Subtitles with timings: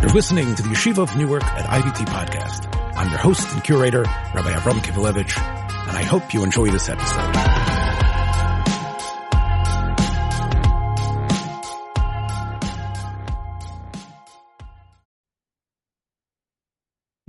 [0.00, 2.74] You're listening to the Yeshiva of Newark at IVT podcast.
[2.96, 5.38] I'm your host and curator, Rabbi Avram Kivelevich,
[5.88, 7.34] and I hope you enjoy this episode.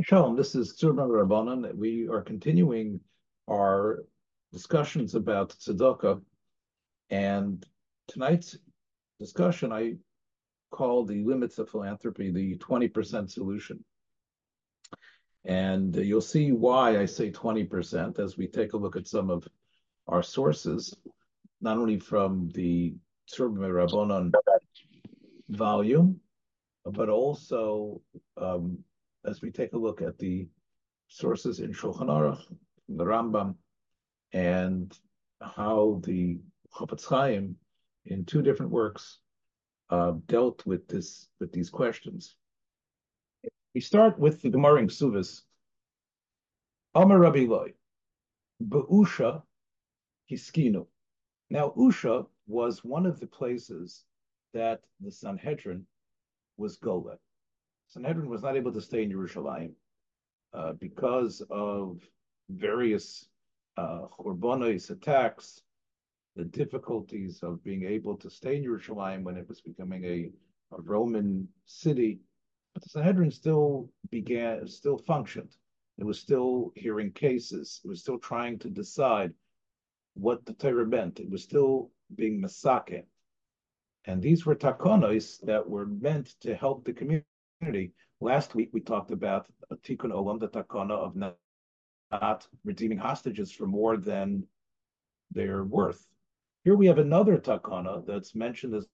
[0.02, 1.76] Shalom, this is Tzurba M'Rabanan.
[1.76, 3.02] We are continuing
[3.50, 4.06] our
[4.54, 6.22] discussions about tzedakah,
[7.10, 7.66] and
[8.08, 8.58] tonight's
[9.20, 9.96] discussion I
[10.72, 13.84] call the limits of philanthropy the 20% solution.
[15.46, 19.48] And you'll see why I say 20% as we take a look at some of
[20.08, 20.96] our sources,
[21.62, 22.96] not only from the
[23.30, 24.32] Tzurba M'Rabanan
[25.50, 26.20] volume,
[26.86, 28.02] but also
[28.38, 28.80] um,
[29.26, 30.48] as we take a look at the
[31.08, 32.42] sources in Shulchan Aruch,
[32.88, 33.56] the Rambam,
[34.34, 34.98] and
[35.42, 36.40] how the
[36.74, 37.56] Chofetz Chaim,
[38.06, 39.20] in two different works,
[40.28, 42.36] dealt with this with these questions.
[43.74, 45.42] We start with the Gemara in Ksubis.
[46.94, 47.74] Amar Rabbi Loi,
[48.60, 49.44] Be'usha
[50.30, 50.88] Hiskinu.
[51.50, 54.04] Now, Usha was one of the places
[54.54, 55.86] that the Sanhedrin
[56.58, 57.18] was Gola.
[57.88, 59.74] Sanhedrin was not able to stay in Yerushalayim
[60.54, 62.02] uh, because of
[62.50, 63.26] various
[63.78, 64.08] uh,
[64.90, 65.62] attacks,
[66.36, 70.32] the difficulties of being able to stay in Yerushalayim when it was becoming a,
[70.76, 72.20] a Roman city.
[72.74, 75.56] But the Sanhedrin still began, still functioned.
[75.98, 77.82] It was still hearing cases.
[77.84, 79.34] It was still trying to decide
[80.14, 81.20] what the Torah meant.
[81.20, 83.04] It was still being masake.
[84.06, 87.94] And these were takonos that were meant to help the community.
[88.20, 93.68] Last week we talked about a tikkun olam, the takana of not redeeming hostages for
[93.68, 94.44] more than
[95.32, 96.08] their worth.
[96.64, 98.86] Here we have another takana that's mentioned as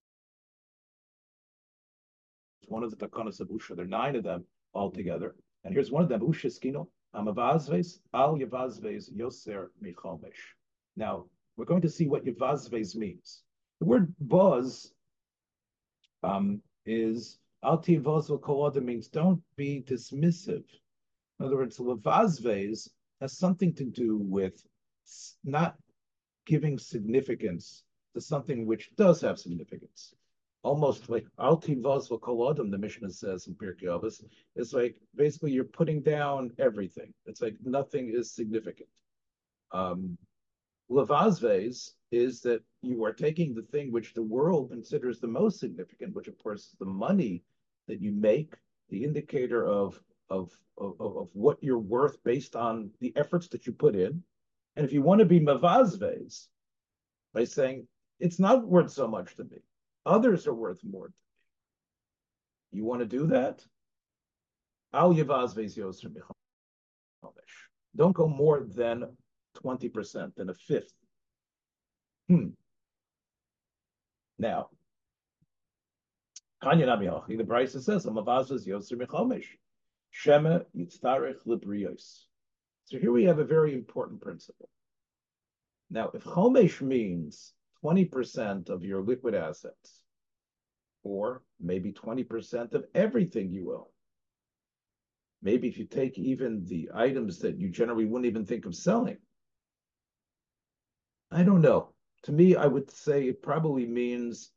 [2.68, 3.76] one of the takanas of Usha.
[3.76, 5.36] There are nine of them altogether.
[5.64, 10.56] And here's one of them, Usha Skino, Amavazves, Al Yavazves Yoser Michomesh.
[10.96, 11.26] Now,
[11.58, 13.44] we're going to see what Yavazves means.
[13.80, 14.94] The word buzz
[16.24, 20.64] um, is Alti vozal means don't be dismissive.
[21.40, 22.90] In other words, levazves
[23.20, 24.64] has something to do with
[25.44, 25.76] not
[26.48, 27.84] giving significance
[28.16, 30.16] to something which does have significance.
[30.64, 34.24] Almost like alti vozal kolodem, the Mishnah says in Pirkei Avos,
[34.56, 37.14] it's like basically you're putting down everything.
[37.26, 38.90] It's like nothing is significant.
[39.72, 40.18] Um,
[40.90, 46.16] Levazves is that you are taking the thing which the world considers the most significant,
[46.16, 47.44] which of course is the money
[47.88, 48.54] that you make,
[48.90, 53.74] the indicator of of, of, of what you're worth based on the efforts that you
[53.74, 54.24] put in.
[54.78, 56.46] And if you want to be mavazves,
[57.34, 57.88] by saying,
[58.20, 59.58] it's not worth so much to me,
[60.06, 61.14] others are worth more to
[62.72, 62.80] me.
[62.80, 63.66] You want to do that?
[64.94, 66.12] Al yavazves yoser
[67.96, 69.18] Don't go more than
[69.64, 70.94] 20%, than a fifth.
[72.28, 72.50] Hmm.
[74.38, 74.70] Now,
[76.62, 79.48] Kanya Nami the Brisa says, Amavazas Yoser Mechomesh.
[80.12, 82.26] Shema Yitztarech Librios.
[82.88, 84.70] So here we have a very important principle.
[85.90, 87.54] Now, if Chomesh means
[87.84, 90.04] 20% of your liquid assets,
[91.04, 93.88] or maybe 20% of everything you own,
[95.42, 99.18] maybe if you take even the items that you generally wouldn't even think of selling,
[101.30, 101.94] I don't know.
[102.24, 104.52] To me, I would say it probably means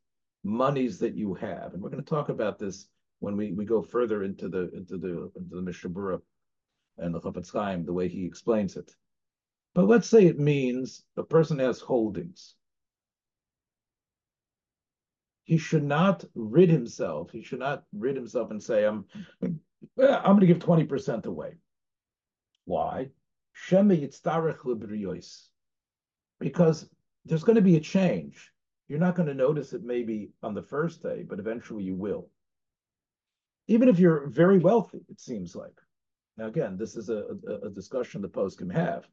[0.45, 1.73] monies that you have.
[1.73, 2.87] And we're going to talk about this
[3.19, 6.21] when we, we go further into the into the into the Mishnah Berurah
[6.97, 8.91] and the Chofetz Chaim, the way he explains it.
[9.73, 12.55] But let's say it means a person has holdings.
[15.43, 17.31] He should not rid himself.
[17.31, 19.05] He should not rid himself and say, "I'm,
[19.41, 19.59] I'm
[19.97, 21.57] going to give twenty percent away."
[22.65, 23.09] Why?
[26.39, 26.89] Because
[27.25, 28.51] there's going to be a change.
[28.87, 32.29] You're not going to notice it maybe on the first day, but eventually you will.
[33.67, 35.79] Even if you're very wealthy, it seems like.
[36.41, 39.07] Now, again, this is a, a, a discussion the post can have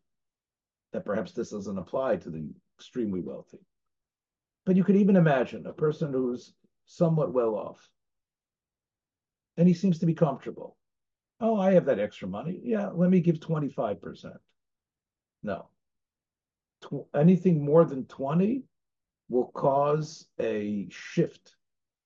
[0.95, 2.49] that perhaps this doesn't apply to the
[2.79, 3.59] extremely wealthy.
[4.65, 6.55] But you could even imagine a person who's
[6.87, 7.87] somewhat well off
[9.59, 10.79] and he seems to be comfortable.
[11.39, 12.63] Oh, I have that extra money.
[12.65, 14.33] Yeah, let me give 25%.
[15.43, 15.69] No.
[16.81, 18.63] Tw- anything more than 20,
[19.29, 21.57] will cause a shift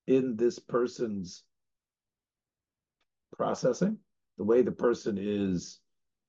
[0.05, 1.45] in this person's
[3.37, 3.99] processing,
[4.37, 5.79] the way the person is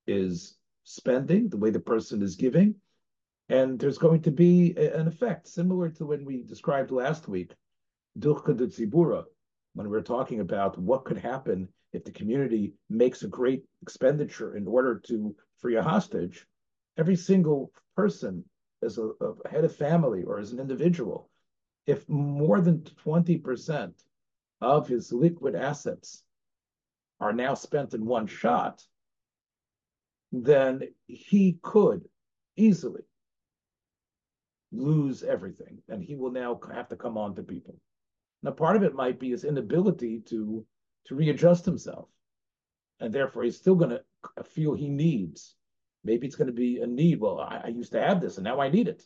[0.06, 2.74] is spending, the way the person is giving,
[3.48, 7.54] and there's going to be a, an effect similar to when we described last week,
[8.18, 9.24] duchka de tzibura,
[9.74, 14.66] when we're talking about what could happen if the community makes a great expenditure in
[14.66, 16.46] order to free a hostage,
[16.98, 18.44] every single person
[18.82, 21.30] as a, a head of family or as an individual,
[21.86, 23.92] if more than 20%
[24.60, 26.24] of his liquid assets
[27.24, 28.82] are now spent in one shot,
[30.30, 32.04] then he could
[32.54, 33.00] easily
[34.72, 37.76] lose everything and he will now have to come on to people.
[38.42, 40.66] Now, part of it might be his inability to,
[41.06, 42.08] to readjust himself.
[43.00, 45.54] And therefore, he's still going to feel he needs.
[46.04, 47.20] Maybe it's going to be a need.
[47.20, 49.02] Well, I, I used to have this and now I need it.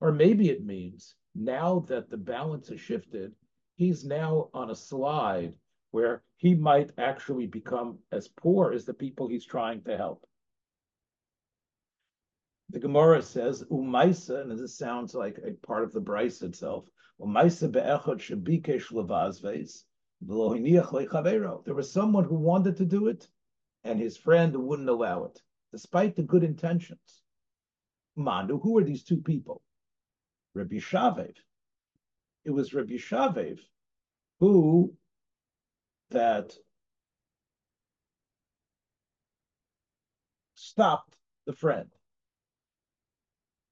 [0.00, 3.32] Or maybe it means now that the balance has shifted,
[3.74, 5.54] he's now on a slide
[5.92, 10.26] where he might actually become as poor as the people he's trying to help.
[12.70, 16.86] The Gemara says, Umaisa, and this sounds like a part of the Brisa itself,
[17.20, 19.84] Umaisa be'echot shebikesh levazves,
[20.24, 23.26] there was someone who wanted to do it,
[23.84, 25.42] and his friend wouldn't allow it,
[25.72, 27.22] despite the good intentions.
[28.16, 29.62] Mandu, who are these two people?
[30.54, 31.34] Rabbi Shavev.
[32.44, 33.58] It was Rabbi Shavev
[34.38, 34.94] who
[36.12, 36.52] that
[40.54, 41.16] stopped
[41.46, 41.88] the friend.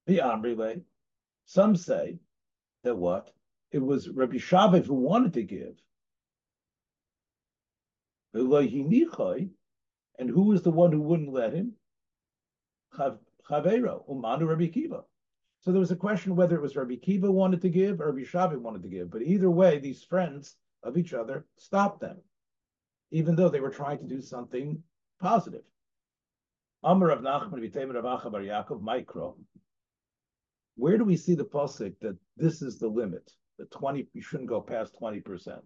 [0.06, 0.82] The Amrile.
[1.46, 2.19] Some say
[2.84, 3.32] that what?
[3.72, 5.81] It was Rabbi Shavev who wanted to give.
[8.34, 11.72] And who was the one who wouldn't let him?
[12.94, 15.04] Chavero, Umanu Rabbi Kiva.
[15.62, 18.25] So there was a question whether it was Rabbi Kiva wanted to give or Rabbi
[18.25, 19.10] Shavev wanted to give.
[19.10, 22.19] But either way, these friends of each other stopped them
[23.11, 24.83] even though they were trying to do something
[25.21, 25.62] positive.
[26.83, 27.17] Where
[30.99, 33.33] do we see the pasuk that this is the limit?
[33.59, 35.62] The twenty, you shouldn't go past twenty percent.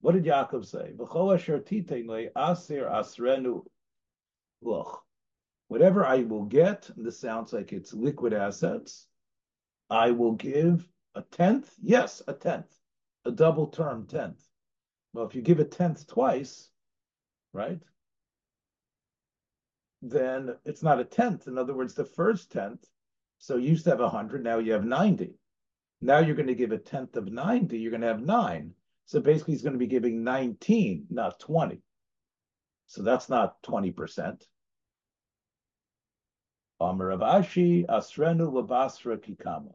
[0.00, 0.94] What did Yaakov say?
[5.68, 9.06] Whatever I will get, this sounds like it's liquid assets,
[9.90, 11.72] I will give a tenth.
[11.82, 12.74] Yes, a tenth,
[13.24, 14.47] a double term tenth.
[15.18, 16.70] Well, if you give a tenth twice,
[17.52, 17.80] right,
[20.00, 21.48] then it's not a tenth.
[21.48, 22.86] In other words, the first tenth,
[23.40, 25.34] so you used to have 100, now you have 90.
[26.00, 28.74] Now you're going to give a tenth of 90, you're going to have nine.
[29.06, 31.82] So basically, he's going to be giving 19, not 20.
[32.86, 34.40] So that's not 20%.
[36.80, 39.72] Amaravashi Asrenu Labasra Kikama.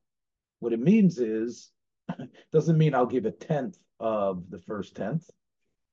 [0.62, 1.70] What it means is,
[2.52, 5.30] doesn't mean I'll give a tenth of the first tenth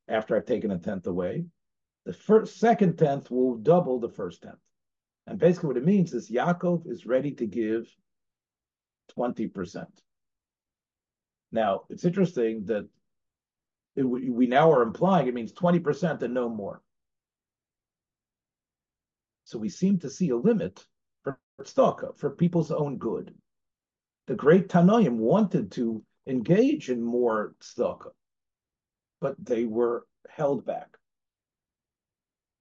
[0.08, 1.44] after I've taken a tenth away.
[2.04, 4.58] The first second tenth will double the first tenth.
[5.26, 7.86] And basically what it means is Yaakov is ready to give
[9.16, 9.86] 20%.
[11.52, 12.88] Now, it's interesting that
[13.96, 16.82] it, we now are implying it means 20% and no more.
[19.44, 20.84] So we seem to see a limit
[21.24, 23.34] for tzedakah, for people's own good.
[24.30, 28.12] The great Tanoim wanted to engage in more tzedakah
[29.20, 30.96] but they were held back.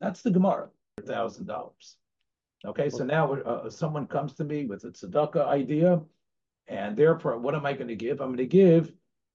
[0.01, 0.69] That's the Gemara,
[1.06, 1.98] thousand dollars.
[2.66, 6.01] Okay, so now uh, someone comes to me with a tzedakah idea,
[6.68, 8.19] and therefore, what am I going to give?
[8.19, 8.92] I'm going to give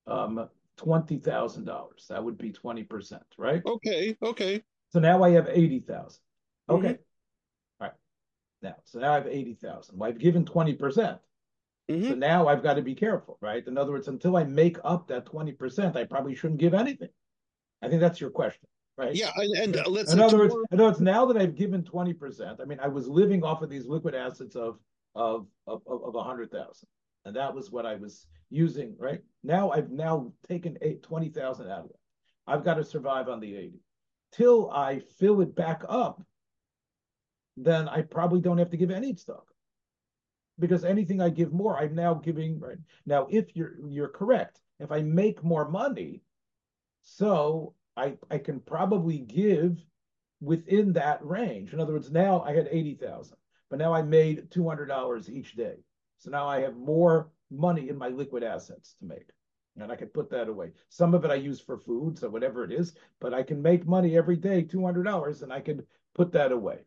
[0.08, 2.06] um, twenty thousand dollars.
[2.08, 3.62] That would be twenty percent, right?
[3.64, 4.62] Okay, okay.
[4.90, 6.20] So now I have eighty thousand.
[6.68, 7.80] Okay, mm-hmm.
[7.80, 7.92] all right.
[8.60, 9.98] Now, so now I have eighty thousand.
[9.98, 11.18] Well, I've given twenty percent.
[11.90, 12.08] Mm-hmm.
[12.08, 13.66] So now I've got to be careful, right?
[13.66, 17.10] In other words, until I make up that 20%, I probably shouldn't give anything.
[17.82, 19.14] I think that's your question, right?
[19.14, 20.12] Yeah, and, and uh, let's.
[20.12, 23.06] In other words, in other words, now that I've given 20%, I mean, I was
[23.06, 24.78] living off of these liquid assets of
[25.14, 26.88] of of of a hundred thousand,
[27.26, 29.20] and that was what I was using, right?
[29.42, 31.96] Now I've now taken eight, 20,000 out of it.
[32.46, 33.80] I've got to survive on the 80
[34.32, 36.22] till I fill it back up.
[37.56, 39.46] Then I probably don't have to give any stock
[40.58, 43.26] because anything I give more, I'm now giving right now.
[43.30, 46.22] If you're you're correct, if I make more money,
[47.02, 49.78] so I I can probably give
[50.40, 51.72] within that range.
[51.72, 53.36] In other words, now I had eighty thousand,
[53.70, 55.76] but now I made two hundred dollars each day.
[56.18, 59.28] So now I have more money in my liquid assets to make.
[59.76, 60.70] And I can put that away.
[60.88, 63.86] Some of it I use for food, so whatever it is, but I can make
[63.86, 65.82] money every day, two hundred dollars, and I can
[66.14, 66.78] put that away.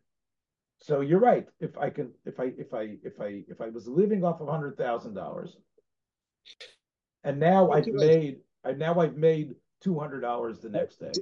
[0.80, 1.46] So you're right.
[1.60, 4.48] If I can, if I, if I, if I, if I was living off of
[4.48, 5.56] hundred thousand dollars,
[7.24, 11.12] and now I've made, I now I've made two hundred dollars the next day.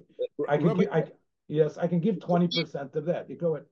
[0.49, 1.05] I can, Robert, I,
[1.49, 3.31] yes, I can give twenty percent of that.
[3.31, 3.67] You go ahead.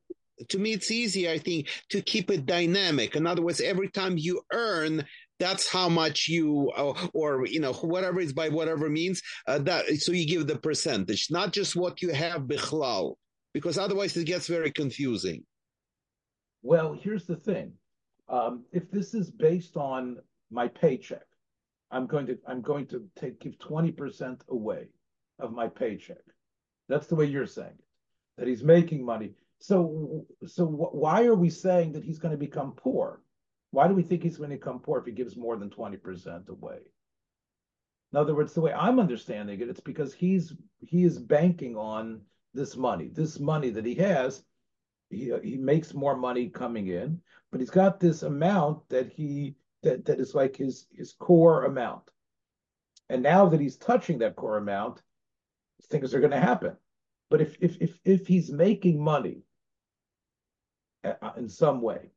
[0.49, 3.15] To me, it's easy, I think, to keep it dynamic.
[3.15, 5.05] In other words, every time you earn,
[5.39, 9.87] that's how much you or, or you know whatever is by whatever means uh, that
[9.99, 13.15] so you give the percentage not just what you have bichlal
[13.53, 15.45] because otherwise it gets very confusing
[16.65, 17.73] well here's the thing
[18.29, 20.17] um, if this is based on
[20.51, 21.27] my paycheck
[21.93, 24.89] i'm going to i'm going to take give 20% away
[25.39, 26.25] of my paycheck
[26.89, 27.85] that's the way you're saying it
[28.37, 29.31] that he's making money
[29.61, 33.21] so so why are we saying that he's going to become poor
[33.75, 36.49] why do we think he's going to become poor if he gives more than 20%
[36.49, 36.79] away?
[38.13, 42.21] In other words, the way I'm understanding it, it's because he's he is banking on
[42.55, 43.09] this money.
[43.13, 44.45] This money that he has,
[45.11, 47.21] he, he makes more money coming in,
[47.51, 52.03] but he's got this amount that he that, that is like his his core amount.
[53.09, 55.03] And now that he's touching that core amount,
[55.91, 56.77] things are going to happen.
[57.31, 59.43] But if if if if he's making money
[61.05, 62.11] uh, in some way,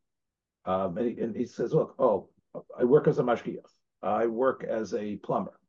[0.65, 2.29] um, and, he, and, he, says, look, oh,
[2.77, 3.60] I work as a mashgiach.
[4.01, 5.60] I work as a plumber.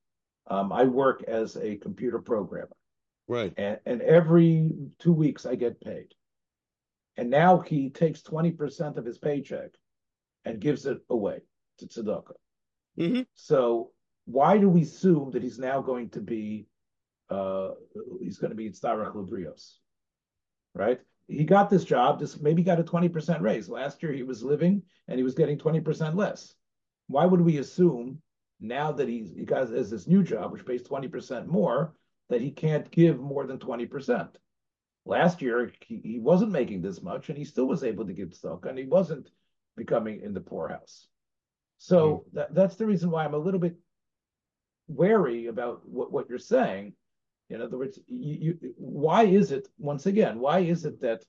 [0.48, 2.76] Um, I work as a computer programmer.
[3.26, 3.52] Right.
[3.56, 6.14] And, and every two weeks I get paid.
[7.18, 9.72] And now he takes 20% of his paycheck
[10.44, 11.40] and gives it away
[11.78, 12.32] to tzedakah.
[12.98, 13.22] Mm-hmm.
[13.34, 13.90] So
[14.24, 16.66] why do we assume that he's now going to be
[17.28, 17.72] uh,
[18.22, 19.74] he's going to be Tzarech Lubrios,
[20.74, 20.98] right?
[21.28, 23.68] he got this job, just maybe got a 20% raise.
[23.68, 26.54] Last year he was living and he was getting 20% less.
[27.06, 28.20] Why would we assume
[28.60, 31.94] now that he's, he got has this new job, which pays 20% more,
[32.30, 34.28] that he can't give more than 20%?
[35.08, 38.34] Last year he, he wasn't making this much and he still was able to give
[38.34, 39.30] stock and he wasn't
[39.76, 41.08] becoming in the poorhouse.
[41.78, 41.98] So
[42.28, 42.34] mm.
[42.34, 43.76] that, that's the reason why I'm a little bit
[44.86, 46.92] wary about what, what you're saying
[47.50, 51.24] in other words, you, you, why is it, once again, why is it that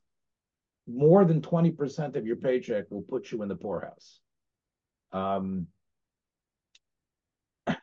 [0.86, 4.20] more than 20% of your paycheck will put you in the poorhouse?
[5.14, 5.68] Um,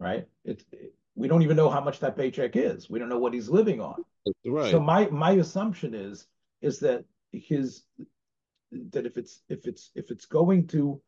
[0.00, 0.26] right?
[0.44, 2.88] It, it, we don't even know how much that paycheck is.
[2.88, 4.04] We don't know what he's living on.
[4.46, 4.70] Right.
[4.70, 6.26] So my my assumption is
[6.62, 7.82] is that his
[8.70, 11.00] that if it's if it's if it's going to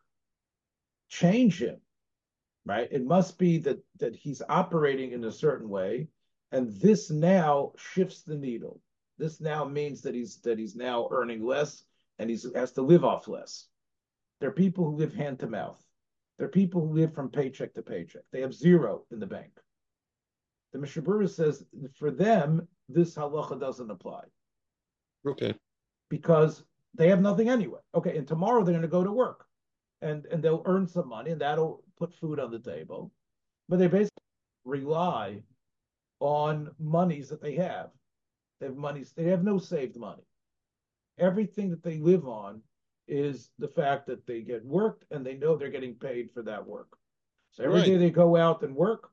[1.08, 1.80] change him,
[2.66, 2.88] right?
[2.90, 6.08] It must be that that he's operating in a certain way
[6.50, 8.80] and this now shifts the needle.
[9.16, 11.84] This now means that he's that he's now earning less
[12.18, 13.66] and he has to live off less.
[14.40, 15.80] There are people who live hand to mouth.
[16.36, 18.22] There are people who live from paycheck to paycheck.
[18.32, 19.52] They have zero in the bank.
[20.72, 24.22] The Mishnah Berurah says for them this halacha doesn't apply.
[25.26, 25.54] Okay.
[26.08, 27.80] Because they have nothing anyway.
[27.94, 29.46] Okay, and tomorrow they're going to go to work,
[30.02, 33.12] and and they'll earn some money, and that'll put food on the table.
[33.68, 34.10] But they basically
[34.64, 35.42] rely
[36.18, 37.90] on monies that they have.
[38.60, 40.22] They have monies, they have no saved money.
[41.18, 42.62] Everything that they live on
[43.08, 46.66] is the fact that they get worked and they know they're getting paid for that
[46.66, 46.96] work.
[47.52, 47.86] So every right.
[47.86, 49.10] day they go out and work.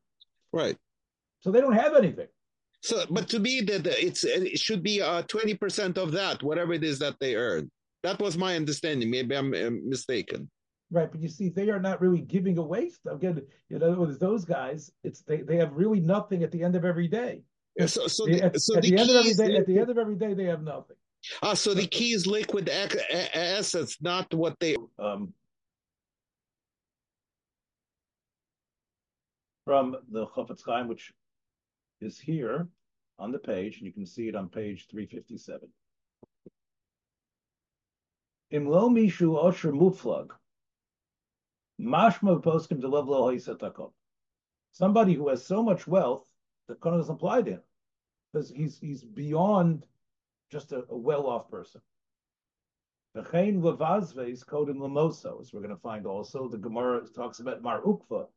[0.51, 0.77] Right.
[1.39, 2.27] So they don't have anything.
[2.81, 6.73] So, but to me, that it's it should be uh, twenty percent of that, whatever
[6.73, 7.71] it is that they earn.
[8.03, 9.09] That was my understanding.
[9.09, 10.49] Maybe I'm uh, mistaken.
[10.89, 13.15] Right, but you see, they are not really giving away stuff.
[13.15, 16.75] Again, in other words, those guys, it's they, they have really nothing at the end
[16.75, 17.41] of every day.
[17.85, 19.89] So, so the, at, so at the, the end of every day, at the end
[19.89, 20.95] of every day, they have nothing.
[21.41, 24.77] Ah, so the key is liquid assets, not what they.
[24.97, 25.33] Um,
[29.65, 31.11] from the Chofetz Chaim, which
[32.01, 32.67] is here
[33.19, 35.69] on the page, and you can see it on page 357.
[38.53, 40.29] Imlo mishu osher muflag
[41.79, 43.91] Mashma poskim to
[44.71, 46.27] Somebody who has so much wealth
[46.67, 47.61] that Kana doesn't apply to him
[48.31, 49.85] because he's he's beyond
[50.49, 51.81] just a, a well-off person.
[53.15, 56.47] V'chein levazve is kodim lemoso, as we're going to find also.
[56.47, 58.27] The Gemara talks about Mar Ukva,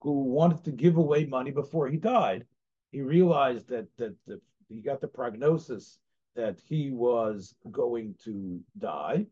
[0.00, 2.46] who wanted to give away money before he died.
[2.90, 5.98] He realized that that, that he got the prognosis
[6.36, 9.26] that he was going to die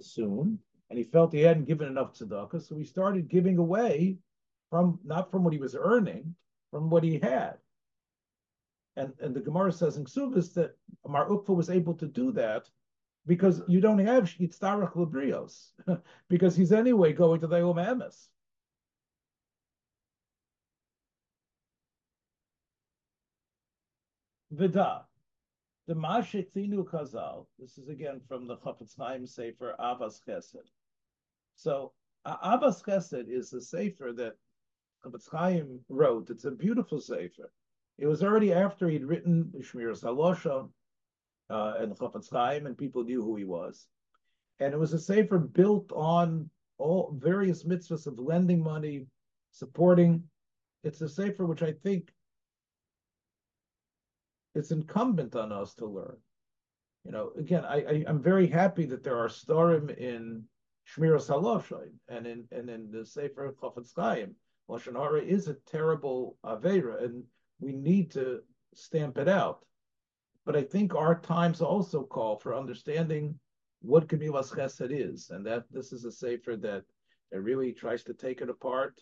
[0.00, 4.18] soon, and he felt he hadn't given enough tzedakah, so he started giving away
[4.68, 6.34] from not from what he was earning,
[6.70, 7.54] from what he had.
[8.96, 10.76] And and the Gemara says in Ksubis that
[11.06, 12.68] Mar Ukva was able to do that
[13.26, 15.70] because you don't have Yitzdarach Librios,
[16.28, 17.78] because he's anyway going to the Yom
[24.52, 25.04] Vida.
[25.86, 30.68] The Mashitzinu Kazal, this is again from the Chofetz Chaim Sefer Ahavas Chesed.
[31.54, 31.92] So
[32.26, 34.34] Ahavas Chesed is a sefer that
[35.04, 36.30] Chofetz Chaim wrote.
[36.30, 37.52] It's a beautiful sefer.
[37.98, 40.70] It was already after he'd written Shmiras Haloshon
[41.48, 43.86] uh, and Chofetz Chaim, and people knew who he was.
[44.58, 49.06] And it was a sefer built on all various mitzvahs of lending money,
[49.52, 50.24] supporting.
[50.82, 52.12] It's a sefer which I think
[54.54, 56.16] it's incumbent on us to learn.
[57.04, 60.44] You know, again, I, I am very happy that there are storim in
[60.88, 64.34] Shmiras Haloshon and in and in the Sefer Chofetz Chaim.
[64.68, 67.24] Lashon Hara is a terrible avera, and
[67.58, 68.40] we need to
[68.74, 69.64] stamp it out.
[70.46, 73.38] But I think our times also call for understanding
[73.82, 76.84] what Gemilas Chesed is, and that this is a sefer that,
[77.32, 79.00] that really tries to take it apart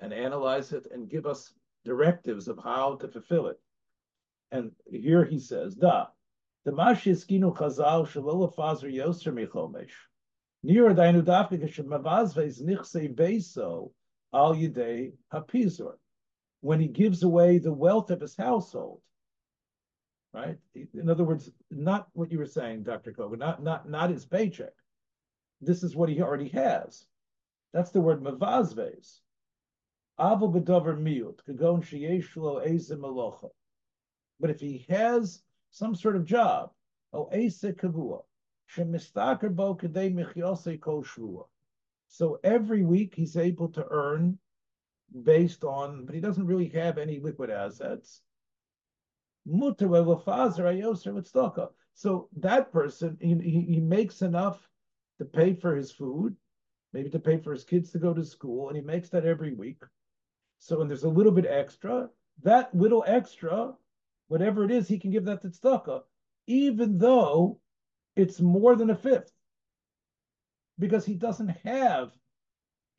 [0.00, 1.52] and analyze it and give us
[1.84, 3.60] directives of how to fulfill it.
[4.52, 6.06] And here he says, Da,
[6.64, 9.92] the Mashiskinu Chazal Shalol Fazer Yoser Michomesh.
[10.64, 13.92] Nira Dainu Dafka Shemavazves Nichse Beso
[14.34, 15.94] Al Yidei Hapizor.
[16.60, 19.00] When he gives away the wealth of his household,
[20.34, 20.58] right?
[20.74, 23.12] In other words, not what you were saying, Dr.
[23.12, 24.74] Kogan, not not not his paycheck.
[25.62, 27.06] This is what he already has.
[27.72, 29.20] That's the word mavazves.
[30.18, 33.00] Avu bedover miut kagon sheyesh lo ezim
[34.40, 36.70] But if he has some sort of job,
[37.12, 38.22] oh, o ese kavua,
[38.74, 41.44] shemistaker bo kadei michyose kol shvua.
[42.08, 44.38] So every week he's able to earn
[45.22, 48.22] based on, but he doesn't really have any liquid assets.
[51.94, 53.34] So that person, he,
[53.68, 54.68] he makes enough
[55.18, 56.36] to pay for his food,
[56.92, 59.54] maybe to pay for his kids to go to school, and he makes that every
[59.54, 59.82] week.
[60.58, 62.08] So when there's a little bit extra,
[62.42, 63.74] that little extra,
[64.30, 66.02] whatever it is, he can give that to tzedakah,
[66.46, 67.58] even though
[68.14, 69.32] it's more than a fifth,
[70.78, 72.12] because he doesn't have,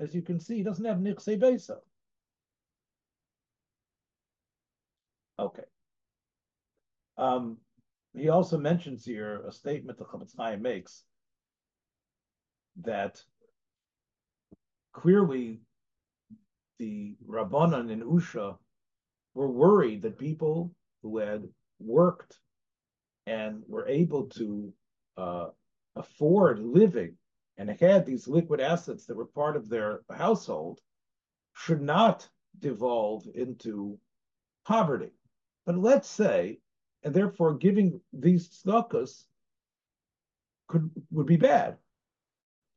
[0.02, 1.78] as you can see, he doesn't have nichse besa.
[5.40, 5.64] Okay.
[7.18, 7.60] Um,
[8.14, 11.06] he also mentions here a statement the Chofetz Chaim makes
[12.82, 13.24] that
[14.92, 15.62] clearly
[16.78, 18.58] the Rabbanan and Usha
[19.34, 21.48] were worried that people who had
[21.80, 22.40] worked
[23.26, 24.74] and were able to
[25.18, 25.48] uh,
[25.96, 27.16] afford living
[27.58, 30.80] and had these liquid assets that were part of their household
[31.54, 32.28] should not
[32.60, 34.00] devolve into
[34.66, 35.12] poverty.
[35.66, 36.60] But let's say
[37.04, 39.26] and therefore giving these tzedakahs
[40.68, 41.78] could would be bad.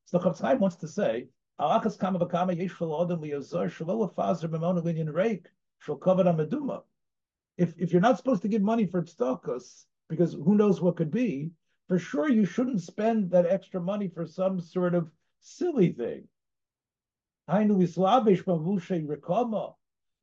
[0.07, 1.29] So Chaim wants to say,
[1.61, 5.47] "Alachas kama v'kama yesh adam liyazar shalol afazer linyan reik
[5.79, 6.83] shal kavod amaduma."
[7.57, 11.11] If if you're not supposed to give money for tzedakahs because who knows what could
[11.11, 11.51] be,
[11.89, 16.29] for sure you shouldn't spend that extra money for some sort of silly thing.
[17.49, 17.65] You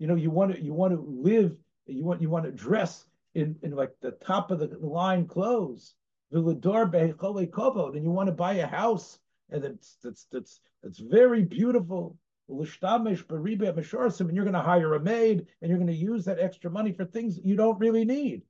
[0.07, 3.55] know, you want to you want to live, you want you want to dress in,
[3.61, 5.95] in like the top of the line clothes,
[6.31, 9.19] and you want to buy a house
[9.51, 12.17] and it's that's that's that's very beautiful.
[12.51, 16.91] And you're going to hire a maid and you're going to use that extra money
[16.91, 18.43] for things you don't really need.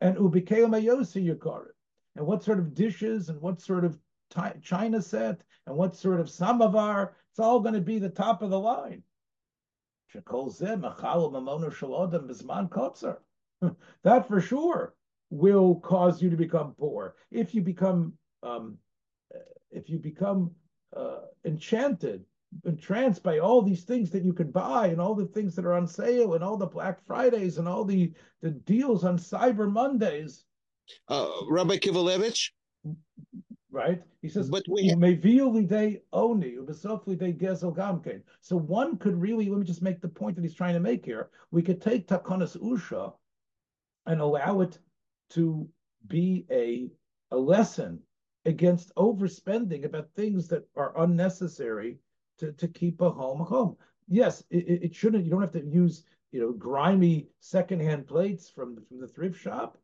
[0.00, 1.66] And ubikeo
[2.16, 3.98] And what sort of dishes and what sort of
[4.62, 8.50] china set and what sort of samovar, it's all going to be the top of
[8.50, 9.02] the line.
[14.02, 14.94] that for sure
[15.30, 17.16] will cause you to become poor.
[17.30, 18.12] If you become
[18.42, 18.78] um,
[19.70, 20.52] if you become
[20.96, 22.24] uh, enchanted,
[22.64, 25.74] entranced by all these things that you can buy and all the things that are
[25.74, 28.12] on sale and all the Black Fridays and all the,
[28.42, 30.44] the deals on Cyber Mondays.
[31.08, 32.50] Uh, Rabbi Kivelevich?
[33.70, 34.02] Right?
[34.22, 34.90] He says, but we
[36.12, 36.56] oni,
[38.40, 41.04] So one could really, let me just make the point that he's trying to make
[41.04, 41.30] here.
[41.50, 43.12] We could take Takonas Usha
[44.06, 44.78] and allow it
[45.30, 45.68] to
[46.06, 46.90] be a,
[47.34, 47.98] a lesson
[48.44, 51.98] against overspending about things that are unnecessary
[52.38, 53.76] to, to keep a home a home.
[54.08, 58.78] Yes, it, it shouldn't, you don't have to use, you know, grimy secondhand plates from,
[58.86, 59.78] from the thrift shop,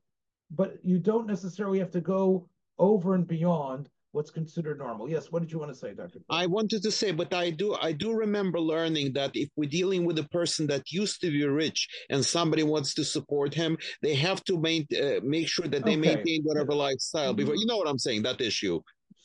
[0.50, 5.08] but you don't necessarily have to go over and beyond what's considered normal.
[5.08, 6.18] Yes, what did you want to say, Dr.
[6.28, 10.04] I wanted to say, but I do I do remember learning that if we're dealing
[10.04, 14.14] with a person that used to be rich and somebody wants to support him, they
[14.16, 16.14] have to main, uh, make sure that they okay.
[16.14, 17.54] maintain whatever lifestyle before.
[17.54, 18.22] You know what I'm saying?
[18.22, 18.80] That issue.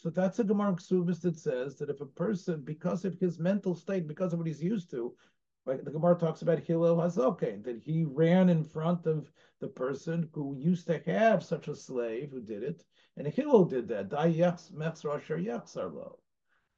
[0.06, 3.74] So that's a Gemara Ksubis that says that if a person, because of his mental
[3.74, 5.16] state, because of what he's used to,
[5.66, 10.30] like the Gemara talks about Hillel Hazokain, that he ran in front of the person
[10.32, 12.84] who used to have such a slave who did it,
[13.18, 14.14] and Hillel did that.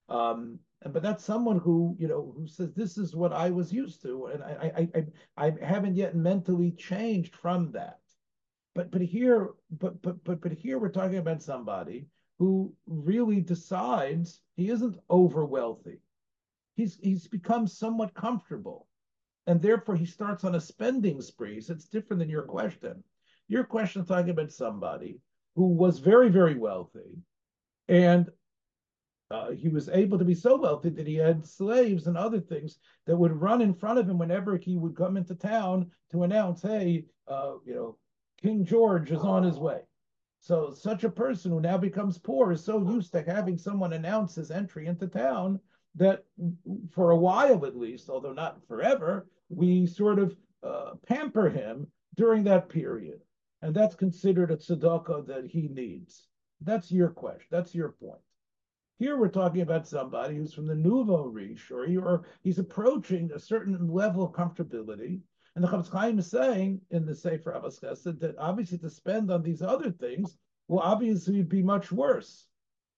[0.07, 3.73] Um, and but that's someone who you know who says this is what I was
[3.73, 5.03] used to, and I I
[5.35, 7.99] I, I haven't yet mentally changed from that.
[8.73, 12.07] But but here but but but but here we're talking about somebody
[12.39, 15.99] who really decides he isn't over wealthy.
[16.75, 18.87] He's he's become somewhat comfortable,
[19.47, 21.59] and therefore he starts on a spending spree.
[21.61, 23.03] So it's different than your question.
[23.47, 25.19] Your question is talking about somebody
[25.55, 27.17] who was very very wealthy,
[27.87, 28.29] and
[29.31, 32.77] uh, he was able to be so wealthy that he had slaves and other things
[33.05, 36.61] that would run in front of him whenever he would come into town to announce,
[36.61, 37.97] "Hey, uh, you know,
[38.39, 39.81] King George is on his way."
[40.47, 44.33] So such a person who now becomes poor is so used to having someone announce
[44.35, 45.59] his entry into town
[45.95, 46.23] that
[46.89, 52.45] for a while at least, although not forever, we sort of uh, pamper him during
[52.45, 53.19] that period.
[53.61, 56.27] And that's considered a tzedakah that he needs.
[56.61, 57.47] That's your question.
[57.51, 58.21] That's your point.
[58.99, 63.31] Here we're talking about somebody who's from the nouveau riche, or, he, or he's approaching
[63.33, 65.19] a certain level of comfortability,
[65.57, 69.31] and the Chofetz Chaim is saying in the Sefer Ahavas Chesed that obviously to spend
[69.31, 72.45] on these other things will obviously be much worse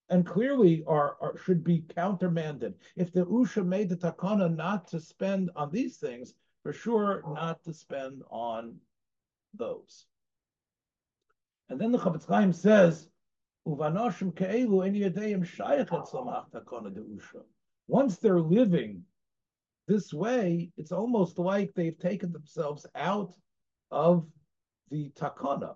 [0.10, 2.74] and clearly are, are, should be countermanded.
[2.98, 7.64] If the Usha made the takana not to spend on these things, for sure not
[7.64, 8.76] to spend on
[9.54, 10.08] those.
[11.70, 13.08] And then the Chofetz Chaim says.
[17.88, 19.06] Once they're living
[19.90, 23.34] this way, it's almost like they've taken themselves out
[23.90, 24.28] of
[24.92, 25.76] the takana.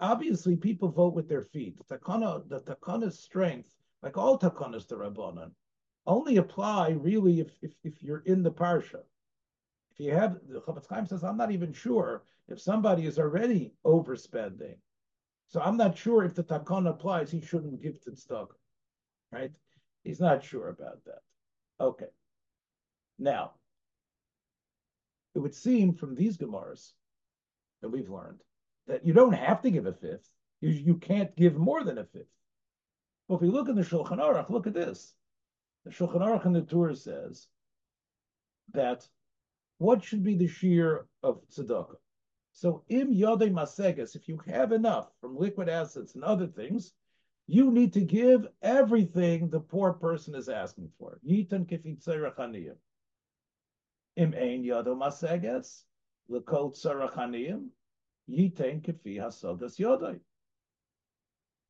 [0.00, 1.76] Obviously, people vote with their feet.
[1.76, 3.68] The takana, the takana's strength,
[4.02, 5.50] like all takanas to Rabbanan,
[6.06, 9.02] only apply really if, if, if you're in the parsha.
[9.92, 13.74] If you have, the Chofetz Chaim says, I'm not even sure if somebody is already
[13.84, 14.76] overspending.
[15.48, 18.54] So I'm not sure if the takana applies, he shouldn't give to stock,
[19.30, 19.52] right?
[20.04, 21.20] He's not sure about that.
[21.80, 22.06] Okay.
[23.18, 23.52] Now,
[25.34, 26.92] it would seem from these Gemaras
[27.82, 28.40] that we've learned
[28.86, 30.28] that you don't have to give a fifth.
[30.60, 32.32] You, you can't give more than a fifth.
[33.28, 35.14] Well, if we look in the Shulchan Aruch, look at this.
[35.84, 37.48] The Shulchan Aruch in the Tur says
[38.72, 39.06] that
[39.78, 41.96] what should be the shear of tzedakah?
[42.52, 46.92] So im yodei masegas, if you have enough from liquid assets and other things,
[47.46, 51.20] you need to give everything the poor person is asking for.
[51.28, 52.02] Yitan kifit
[54.16, 54.64] Im ein
[54.96, 55.84] maseges,
[59.16, 60.20] hasodas yodai.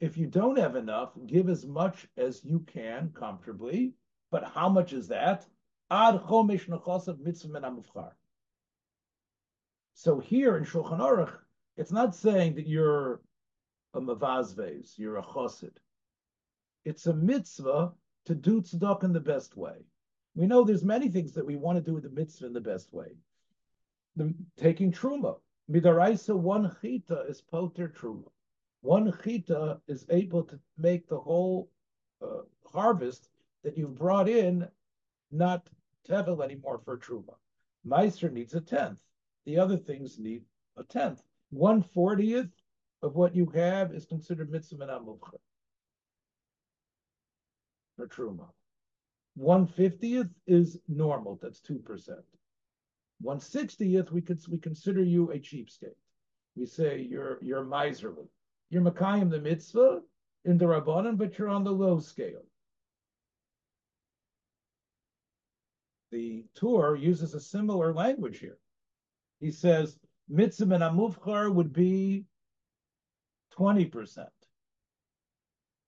[0.00, 3.94] If you don't have enough, give as much as you can comfortably.
[4.30, 5.46] But how much is that?
[5.90, 8.12] Ad chomish mitzvah.
[9.94, 11.32] So here in Shulchan Aruch,
[11.76, 13.20] it's not saying that you're
[13.94, 15.72] a mavazves, you're a chosid.
[16.84, 17.92] It's a mitzvah
[18.26, 19.86] to do tzedakah in the best way.
[20.36, 22.60] We know there's many things that we want to do with the mitzvah in the
[22.60, 23.16] best way.
[24.16, 25.38] The, taking truma.
[25.70, 28.30] Midaraisa, one chita is poter truma.
[28.82, 31.70] One chita is able to make the whole
[32.22, 33.30] uh, harvest
[33.64, 34.68] that you've brought in
[35.32, 35.68] not
[36.06, 37.34] tevel anymore for truma.
[37.84, 39.00] Meister needs a tenth.
[39.46, 40.44] The other things need
[40.76, 41.22] a tenth.
[41.50, 42.50] One fortieth
[43.02, 45.18] of what you have is considered mitzvah and
[47.96, 48.48] for truma.
[49.36, 51.38] One fiftieth is normal.
[51.42, 52.24] That's two percent.
[53.20, 55.94] One sixtieth, we could we consider you a cheapskate.
[56.56, 58.24] We say you're you're miserly.
[58.70, 60.00] You're makayim the mitzvah
[60.46, 62.44] in the rabbanon, but you're on the low scale.
[66.10, 68.58] The Tur uses a similar language here.
[69.40, 69.98] He says
[70.30, 72.24] mitzvah and amuvchar would be
[73.50, 74.28] twenty percent.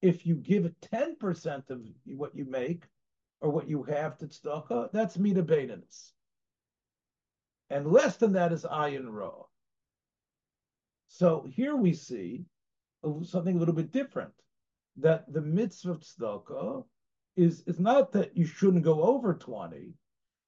[0.03, 2.85] If you give ten percent of what you make,
[3.41, 6.13] or what you have to tzedakah, that's mida beinus.
[7.71, 9.43] And less than that is ayin raw.
[11.09, 12.45] So here we see
[13.25, 14.33] something a little bit different.
[14.97, 16.85] That the mitzvah of tzedakah
[17.37, 19.95] is, is not that you shouldn't go over 20,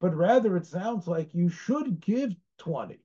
[0.00, 2.98] but rather it sounds like you should give 20.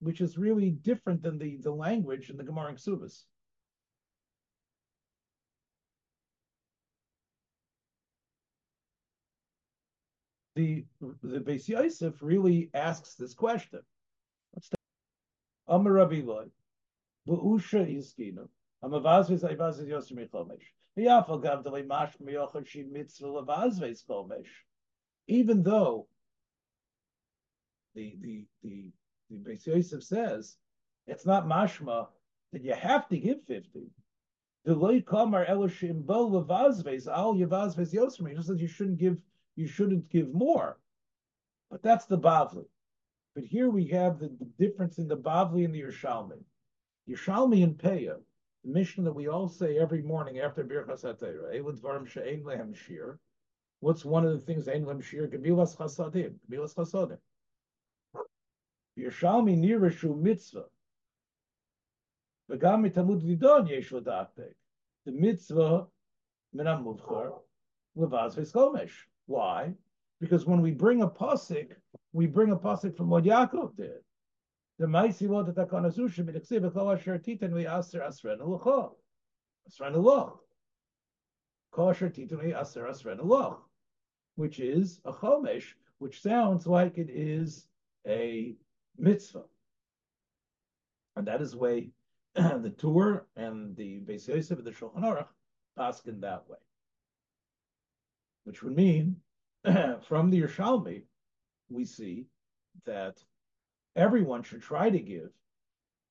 [0.00, 3.24] Which is really different than the, the language in the Gemara and Ksubas.
[10.56, 10.84] The
[11.22, 13.80] the Beis Yosef really asks this question.
[15.68, 16.46] Amar Rabbi Loi,
[17.28, 18.48] Bu'usha Iskinu,
[18.82, 20.62] Amavazves Ayvazves Yosef Michomesh,
[20.98, 24.48] V'yafal Gav Delei Mash Miyochad Shi Mitzvah Lavazves Chomesh.
[25.28, 26.08] Even though
[27.94, 28.90] the the the
[29.30, 30.56] the Beis Yosef says
[31.06, 32.08] it's not mashma
[32.52, 33.90] that you have to give fifty.
[34.64, 38.28] The loy kamar eloshim bo levazves al yevazves yosem.
[38.28, 39.18] He just says you shouldn't give
[39.56, 40.78] you shouldn't give more.
[41.70, 42.66] But that's the Bavli.
[43.34, 46.42] But here we have the, difference in the Bavli and the Yerushalmi.
[47.08, 48.16] Yerushalmi and Peah,
[48.64, 53.18] the mission that we all say every morning after Birchas HaTorah, Shir.
[53.80, 55.26] What's one of the things Ein Lehem Shir?
[55.28, 56.34] Gemilas Chasadim.
[56.50, 57.18] Gemilas Chasadim.
[58.98, 60.64] Yerushalmi Nirashu Mitzvah.
[62.50, 65.86] V'gam mitamud lidon yesh The mitzvah
[66.52, 67.38] min amuvchar
[67.96, 69.06] levaz v'skomesh.
[69.26, 69.74] Why?
[70.20, 71.72] Because when we bring a pasuk,
[72.12, 74.00] we bring a pasuk from what Yaakov did.
[74.78, 78.94] The Maisi Lo Tatakon Azushim it Ksiv Kol Asher Titan We Aser Asren Lucho
[79.70, 80.38] Asren
[81.78, 83.58] Asher Titan We Aser Asren Luch
[84.36, 87.66] which is a Chomesh, which sounds like it is
[88.06, 88.54] a
[88.98, 89.44] mitzvah,
[91.16, 91.90] and that is the way
[92.34, 95.26] the Tur and the Beis Yosef and the Shulchan Aruch
[95.78, 96.58] ask in that way,
[98.46, 99.16] which would mean
[100.08, 101.02] from the Yerushalmi
[101.68, 102.26] we see
[102.84, 103.18] that
[103.96, 105.30] everyone should try to give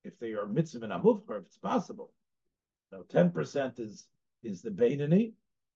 [0.04, 2.12] if they are mitzvah and amuvchar, if it's possible.
[2.92, 4.06] Now, ten percent is
[4.42, 5.32] is the Bainani,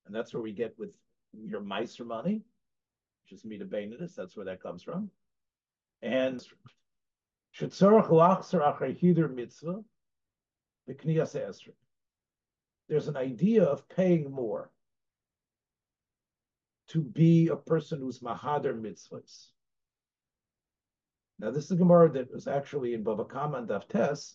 [0.07, 0.95] and that's where we get with
[1.33, 2.43] your Meiser money,
[3.25, 5.11] which is Mida Bainanis, that's where that comes from.
[6.03, 6.47] And
[9.35, 9.83] Mitzvah,
[10.87, 11.69] the Kniyas.
[12.89, 14.71] There's an idea of paying more
[16.91, 19.47] to be a person who's Mahader mitzvahs.
[21.39, 24.35] Now, this is a Gemara that was actually in Bava Kama and Daftes.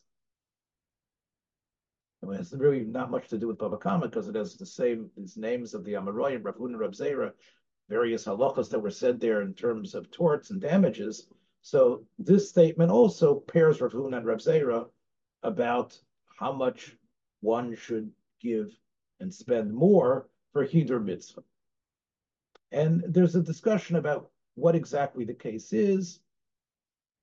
[2.23, 4.65] I mean, it's really not much to do with Bava Kama because it has the
[4.65, 7.31] same these names of the Amaroyim, Rav Huna, Rav Zera,
[7.89, 11.27] various halachas that were said there in terms of torts and damages.
[11.61, 14.87] So this statement also pairs Rav Huna and Rav Zera
[15.43, 15.99] about
[16.39, 16.95] how much
[17.41, 18.71] one should give
[19.19, 21.43] and spend more for Hidur mitzvah.
[22.71, 26.19] And there's a discussion about what exactly the case is.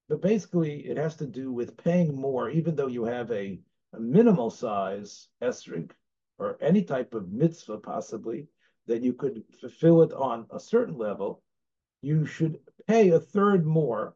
[0.08, 3.60] But basically, it has to do with paying more, even though you have a,
[3.92, 5.90] a minimal size esrig
[6.38, 8.48] or any type of mitzvah, possibly,
[8.86, 11.42] that you could fulfill it on a certain level.
[12.02, 14.14] You should pay a third more,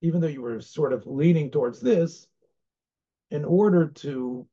[0.00, 2.26] even though you were sort of leaning towards this,
[3.30, 4.46] in order to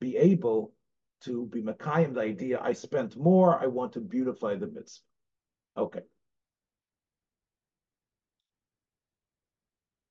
[0.00, 0.72] be able
[1.26, 5.04] to be Makayim the idea I spent more, I want to beautify the mitzvah.
[5.76, 6.00] Okay.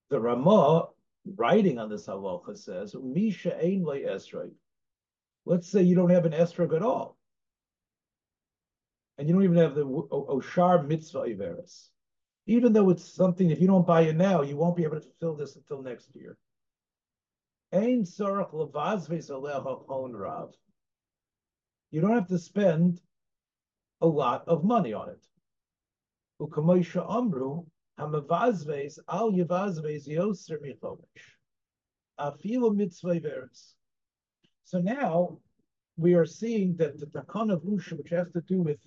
[0.10, 0.90] The Ramah
[1.36, 4.52] writing on this halacha says, Misha ein le esrog.
[5.46, 7.18] Let's say you don't have an esrog at all.
[9.18, 11.90] And you don't even have the Oshar mitzvah Iveris.
[12.48, 15.02] Even though it's something, if you don't buy it now, you won't be able to
[15.02, 16.38] fulfill this until next year.
[17.72, 20.54] Ein sorach levazves alecha rav.
[21.96, 23.00] You don't have to spend
[24.02, 25.26] a lot of money on it.
[27.10, 27.64] Amru
[27.98, 28.20] al.
[34.66, 35.40] So now
[35.96, 38.82] we are seeing that the takon of Usha, which has to do with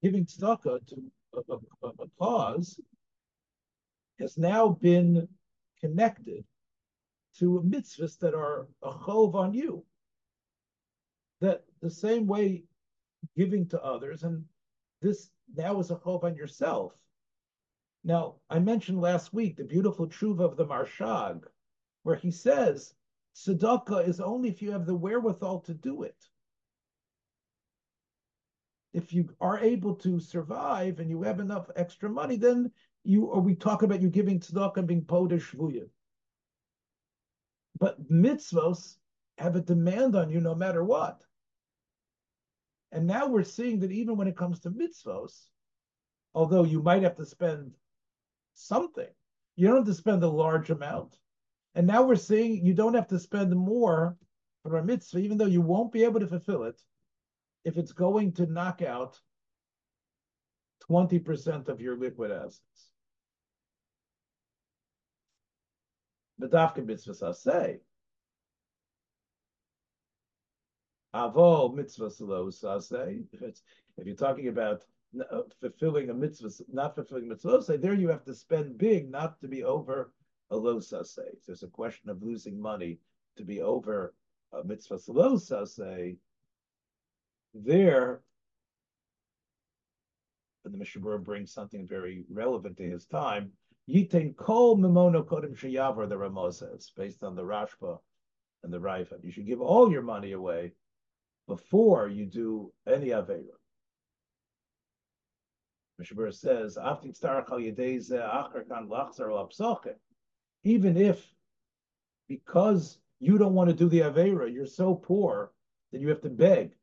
[0.00, 2.80] giving tzedakah to a, a, a, cause,
[4.20, 5.26] has now been
[5.80, 6.44] connected
[7.40, 9.84] to mitzvahs that are a chov on you.
[11.42, 12.62] That the same way
[13.36, 14.44] giving to others, and
[15.00, 16.92] this now is a chov on yourself.
[18.04, 21.44] Now, I mentioned last week the beautiful tshuva of the Marshag,
[22.04, 22.94] where he says,
[23.34, 26.16] tzedakah is only if you have the wherewithal to do it.
[28.92, 32.70] If you are able to survive and you have enough extra money, then
[33.02, 35.88] you or we talk about you giving tzedakah and being podash shvuya.
[37.80, 38.98] But mitzvos
[39.38, 41.24] have a demand on you no matter what.
[42.92, 45.46] And now we're seeing that even when it comes to mitzvos,
[46.34, 47.72] although you might have to spend
[48.54, 49.08] something.
[49.56, 51.16] You don't have to spend a large amount.
[51.74, 54.16] And now we're seeing you don't have to spend more
[54.62, 56.80] for a mitzvah, even though you won't be able to fulfill it
[57.64, 59.18] if it's going to knock out
[60.90, 62.60] 20% of your liquid assets.
[66.40, 67.80] Medafka mitzvah say.
[71.14, 72.10] Avo mitzvah
[72.80, 73.20] say.
[73.98, 74.84] If you're talking about
[75.30, 79.38] uh, fulfilling a mitzvah, not fulfilling mitzvah say there you have to spend big not
[79.40, 80.12] to be over
[80.50, 81.22] a low say.
[81.46, 82.98] There's a question of losing money
[83.36, 84.14] to be over
[84.52, 86.16] a mitzvah low say.
[87.54, 88.22] There,
[90.64, 93.52] and the Mishnah Berurah brings something very relevant to his time.
[93.90, 97.98] Yitain kol mimono kodim shayavar, the Ramah says, based on the Rashba
[98.62, 99.22] and the Raifat.
[99.22, 100.72] You should give all your money away
[101.46, 103.56] before you do any Avera.
[105.98, 106.78] Mishnah Berurah says,
[110.64, 111.34] even if
[112.28, 115.52] because you don't want to do the Avera, you're so poor
[115.92, 116.74] that you have to beg.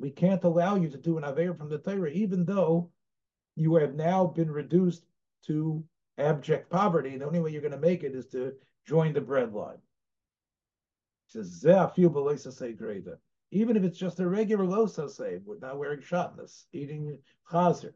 [0.00, 2.90] We can't allow you to do an Avera from the Torah, even though
[3.56, 5.04] you have now been reduced
[5.46, 5.82] to
[6.18, 7.16] abject poverty.
[7.16, 8.52] The only way you're going to make it is to
[8.86, 9.78] join the bread line.
[11.28, 11.62] Says,
[13.50, 17.18] even if it's just a regular losa say, we're not wearing shatnas, eating
[17.50, 17.92] chazer.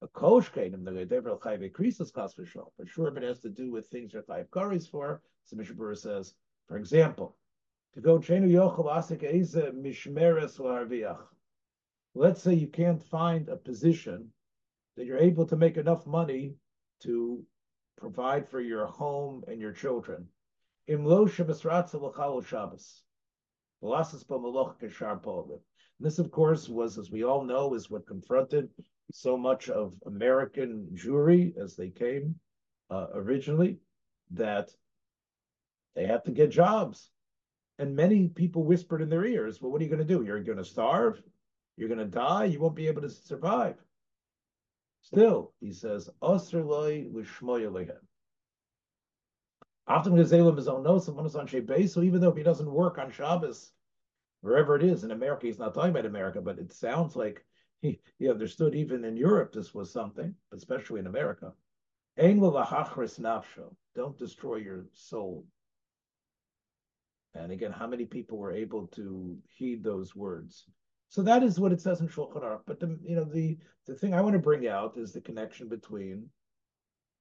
[0.00, 2.72] A kosh kainim, the dever chayve krisis chas v'shal.
[2.76, 5.76] For sure, if it has to do with things that chayv karis for, so Mishnah
[5.76, 6.34] Berurah says,
[6.66, 7.36] for example,
[7.92, 11.26] to go chenu yochel asik eze mishmeres l'arviach.
[12.14, 14.32] Let's say you can't find a position
[14.96, 16.54] that you're able to make enough money
[17.02, 17.44] to
[17.98, 20.26] provide for your home and your children.
[20.88, 23.02] Imlo Shabbos l'chalo Shabbos.
[26.00, 28.68] This, of course, was, as we all know, is what confronted
[29.12, 32.34] so much of American Jewry as they came
[32.90, 33.78] uh, originally,
[34.32, 34.70] that
[35.94, 37.10] they had to get jobs.
[37.78, 40.24] And many people whispered in their ears, well, what are you going to do?
[40.24, 41.22] You're going to starve?
[41.76, 42.44] You're going to die?
[42.44, 43.76] You won't be able to survive.
[45.00, 48.03] Still, he says, Osirloi l'shmoyalehem.
[49.86, 53.72] Often Gezelim is on on so even though if he doesn't work on Shabbos,
[54.40, 57.44] wherever it is in America, he's not talking about America, but it sounds like
[57.82, 61.52] he, he understood even in Europe this was something, especially in America.
[63.94, 65.46] Don't destroy your soul.
[67.34, 70.64] And again, how many people were able to heed those words?
[71.08, 72.62] So that is what it says in Shulchan Aruch.
[72.66, 75.68] But the you know the the thing I want to bring out is the connection
[75.68, 76.30] between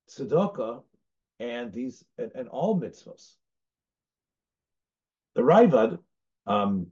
[0.09, 0.83] tzedakah
[1.39, 3.35] and these and, and all mitzvahs.
[5.35, 5.97] The Ravad
[6.45, 6.87] um,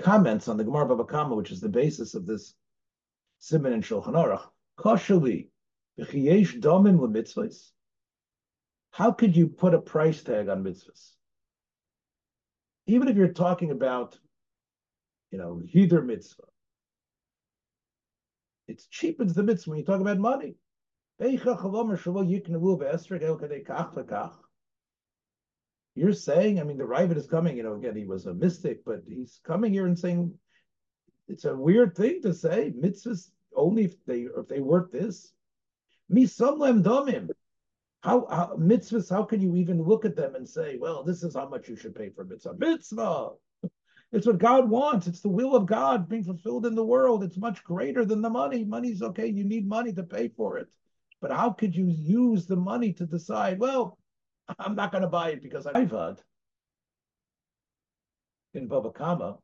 [0.00, 2.54] comments on the Gemara Baba Kama, which is the basis of this
[3.38, 4.42] Simon and Shulchan Aruch.
[4.78, 5.48] Koshali
[5.98, 7.70] v'chiyesh domim lemitzvahs.
[8.90, 11.12] How could you put a price tag on mitzvahs?
[12.86, 14.18] Even if you're talking about,
[15.30, 16.44] you know, hither mitzvah,
[18.68, 20.56] it cheapens the mitzvah when you talk about money.
[21.18, 21.38] You're
[26.12, 29.00] saying, I mean, the Ravid is coming, you know, again, he was a mystic, but
[29.08, 30.34] he's coming here and saying
[31.28, 32.72] it's a weird thing to say.
[32.78, 35.32] Mitzvahs only if they if they work this.
[36.08, 37.30] Me somlem domim.
[38.02, 41.34] How, how mitzvahs, how can you even look at them and say, well, this is
[41.34, 42.54] how much you should pay for a mitzvah?
[42.58, 43.30] Mitzvah.
[44.12, 45.08] It's what God wants.
[45.08, 47.24] It's the will of God being fulfilled in the world.
[47.24, 48.64] It's much greater than the money.
[48.64, 49.26] Money's okay.
[49.26, 50.68] You need money to pay for it.
[51.20, 53.98] But how could you use the money to decide, well,
[54.58, 56.18] I'm not going to buy it because I Ivad
[58.54, 59.38] in Bava Kama.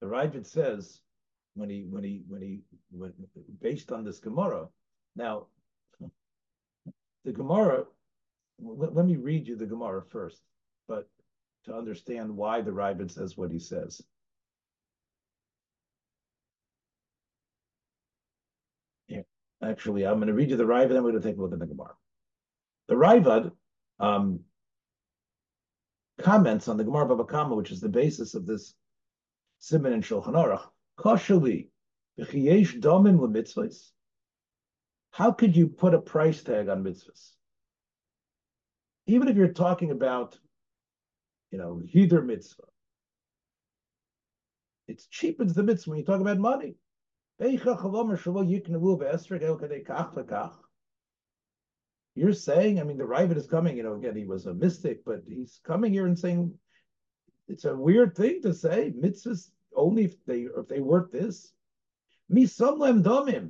[0.00, 1.00] The Ravid says
[1.54, 2.60] when he when he when he
[2.90, 3.12] when
[3.60, 4.68] based on this Gemara.
[5.16, 5.46] Now
[7.26, 7.84] the Gemara,
[8.62, 10.40] let, let, me read you the Gemara first,
[10.86, 11.08] but
[11.64, 14.00] to understand why the Ravid says what he says.
[19.62, 21.52] Actually, I'm going to read you the Ravid, then we're going to take a look
[21.52, 21.94] at the Gemara.
[22.88, 23.50] The Ravid
[23.98, 24.40] um,
[26.20, 28.74] comments on the Gemara Baba Kama, which is the basis of this
[29.58, 30.62] Simon and Shulchan Aruch.
[30.98, 31.68] Koshali,
[32.20, 33.90] v'chiyesh domim lemitzvahs.
[35.16, 37.30] How could you put a price tag on mitzvahs?
[39.06, 40.38] Even if you're talking about,
[41.50, 42.64] you know, hither mitzvah,
[44.88, 46.74] it cheapens the mitzvah when you talk about money.
[47.38, 47.54] You're
[52.34, 55.22] saying, I mean, the Ravid is coming, you know, again, he was a mystic, but
[55.26, 56.52] he's coming here and saying
[57.48, 58.92] it's a weird thing to say.
[58.94, 61.54] Mitzvahs only if they if they work this.
[62.28, 63.48] Me domim.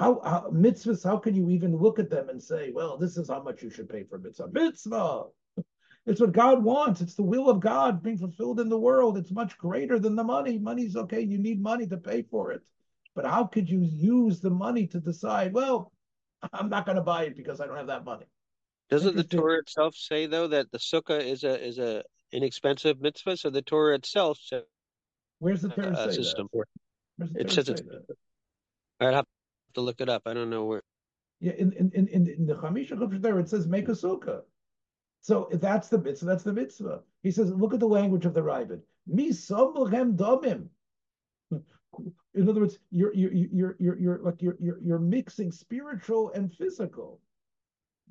[0.00, 1.04] How, how mitzvahs?
[1.04, 3.68] How can you even look at them and say, "Well, this is how much you
[3.68, 4.48] should pay for mitzvah"?
[4.50, 5.24] Mitzvah.
[6.06, 7.02] It's what God wants.
[7.02, 9.18] It's the will of God being fulfilled in the world.
[9.18, 10.58] It's much greater than the money.
[10.58, 11.20] Money's okay.
[11.20, 12.62] You need money to pay for it.
[13.14, 15.92] But how could you use the money to decide, well,
[16.54, 18.24] I'm not going to buy it because I don't have that money?
[18.88, 22.02] Doesn't the Torah itself say though that the sukkah is a is a
[22.32, 23.36] inexpensive mitzvah?
[23.36, 24.62] So the Torah itself says
[25.40, 26.48] Where's the Torah uh, system.
[27.34, 27.82] It says it's.
[28.98, 29.26] I'd have
[29.74, 30.22] to look it up.
[30.26, 30.82] I don't know where.
[31.40, 34.42] Yeah, in in in, in the Chamisha there it says make a sukkah.
[35.20, 37.02] So that's the mitzvah, that's the mitzvah.
[37.22, 38.80] He says, look at the language of the Ravid.
[39.06, 40.68] Mi domim.
[42.34, 46.52] In other words, you're you're you're you're you're like you're you're you're mixing spiritual and
[46.52, 47.20] physical.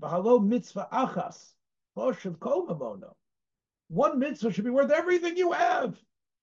[0.01, 1.53] V'halo mitzvah achas,
[1.95, 3.15] of kol
[3.87, 5.97] One mitzvah should be worth everything you have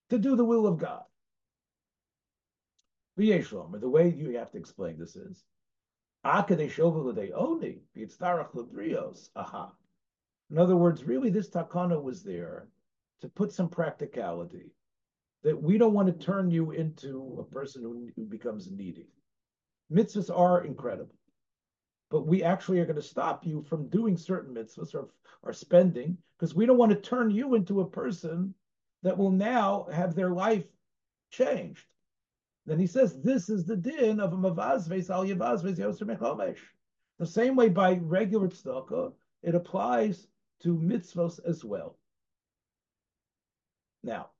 [0.09, 1.05] to do the will of God.
[3.81, 5.45] The way you have to explain this is,
[9.37, 9.73] Aha.
[10.51, 12.69] In other words, really, this takana was there
[13.21, 14.71] to put some practicality
[15.43, 19.09] that we don't want to turn you into a person who, who becomes needy.
[19.93, 21.15] Mitzvahs are incredible,
[22.11, 25.09] but we actually are going to stop you from doing certain mitzvahs or,
[25.43, 28.53] or spending because we don't want to turn you into a person
[29.03, 30.65] that will now have their life
[31.31, 31.87] changed.
[32.67, 36.59] Then he says, this is the din of a mavazves al yavazves yoser mechomesh.
[37.19, 39.13] The same way by regular tzedakah,
[39.43, 40.27] it applies
[40.63, 41.97] to mitzvahs as well.
[44.03, 44.31] Now,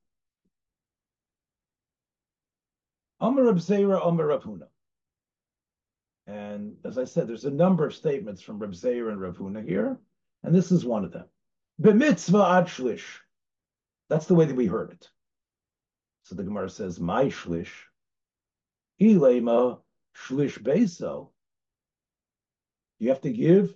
[3.19, 4.67] Amar Reb Zera, Amar Huna.
[6.27, 9.65] And as I said, there's a number of statements from Reb Zera and Rav Huna
[9.65, 9.97] here,
[10.43, 11.25] and this is one of them.
[11.81, 13.05] B'mitzvah ad shlish.
[14.09, 15.09] That's the way that we heard it.
[16.23, 17.71] So the Gemara says, my shlish,
[18.99, 19.79] ilema
[20.15, 21.31] shlish beso.
[22.99, 23.75] You have to give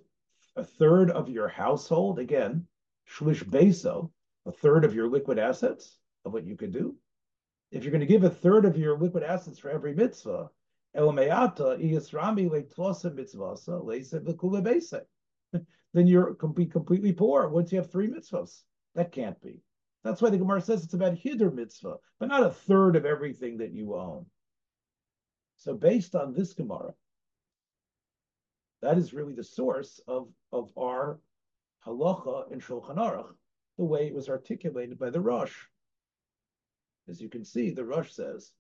[0.55, 2.67] a third of your household, again,
[3.07, 4.11] shlish beso,
[4.45, 6.95] a third of your liquid assets of what you could do.
[7.72, 10.49] If you're going to give a third of your liquid assets for every mitzvah,
[15.93, 18.63] then you're be completely poor once you have three mitzvahs.
[18.95, 19.61] That can't be.
[20.03, 23.57] That's why the Gemara says it's about hider mitzvah, but not a third of everything
[23.59, 24.26] that you own.
[25.62, 26.95] So based on this Gemara,
[28.82, 31.20] that is really the source of, of our
[31.86, 33.36] halacha in Shulchan Aruch,
[33.78, 35.55] the way it was articulated by the Rosh.
[37.07, 38.51] As you can see, the Rosh says,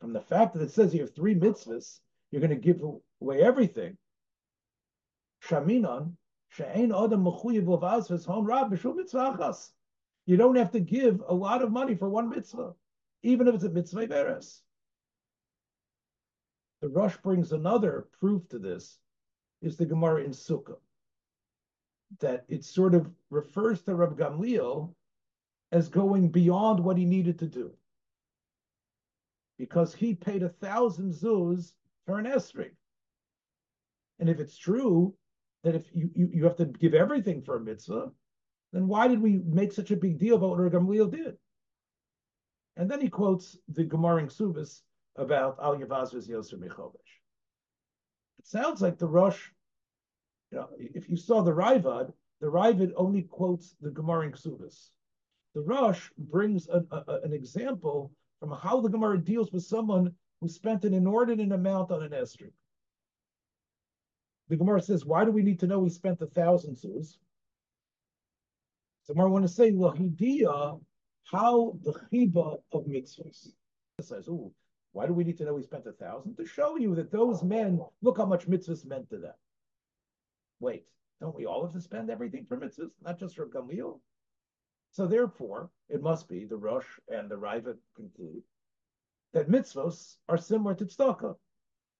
[0.00, 1.98] from the fact that it says you have three mitzvahs,
[2.30, 2.80] you're going to give
[3.20, 3.96] away everything.
[5.42, 6.12] Shaminon,
[6.50, 9.70] she'ein adam mechuyev l'vazvas hon rab b'shul mitzvachas.
[10.26, 12.72] You don't have to give a lot of money for one mitzvah,
[13.24, 14.62] even if it's a mitzvah veres.
[16.80, 18.98] The Rosh brings another proof to this,
[19.60, 20.78] is the Gemara in Sukkah,
[22.20, 24.94] that it sort of refers to Rabbi Gamliel
[25.72, 27.72] as going beyond what he needed to do.
[29.58, 31.74] Because he paid a thousand zuz
[32.06, 32.70] for an esrig.
[34.18, 35.14] And if it's true
[35.62, 38.10] that if you, you, you have to give everything for a mitzvah,
[38.72, 41.36] then why did we make such a big deal about what Gamliel did?
[42.76, 44.80] And then he quotes the Gemara in Ksubis
[45.16, 46.94] about Al Yavazvaz Yosef Michovish.
[48.38, 49.48] It sounds like the Rosh,
[50.50, 54.90] you know, if you saw the Raivad, the Raivad only quotes the Gemara in Ksubis.
[55.54, 60.48] The Rosh brings a, a, an example from how the Gemara deals with someone who
[60.48, 62.52] spent an inordinate amount on an estrig.
[64.48, 67.18] The Gemara says, why do we need to know he spent a thousand sus?
[69.04, 70.80] So I want to say, Lahidia,
[71.30, 73.48] how the chiba of mitzvahs.
[74.00, 74.52] Says, oh,
[74.92, 76.36] why do we need to know he spent a thousand?
[76.36, 79.34] To show you that those men, look how much mitzvahs meant to them.
[80.58, 80.84] Wait,
[81.20, 84.00] don't we all have to spend everything for mitzvahs, not just for Gamliel?
[84.92, 88.42] So therefore, it must be the Rosh and the Raiva conclude
[89.32, 91.36] that mitzvahs are similar to tzedakah.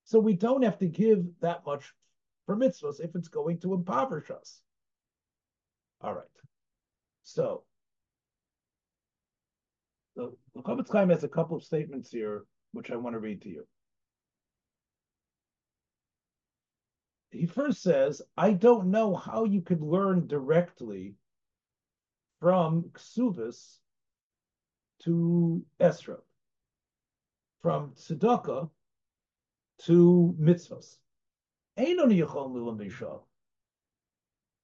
[0.03, 1.93] So we don't have to give that much
[2.45, 4.61] for mitzvahs if it's going to impoverish us.
[6.01, 6.25] All right.
[7.23, 7.63] So,
[10.15, 13.49] the Chofetz Chaim has a couple of statements here, which I want to read to
[13.49, 13.67] you.
[17.31, 21.15] He first says, I don't know how you could learn directly
[22.39, 23.77] from Ksubis
[25.03, 26.19] to Esra,
[27.61, 28.69] from Tzedakah
[29.83, 30.97] to mitzvahs.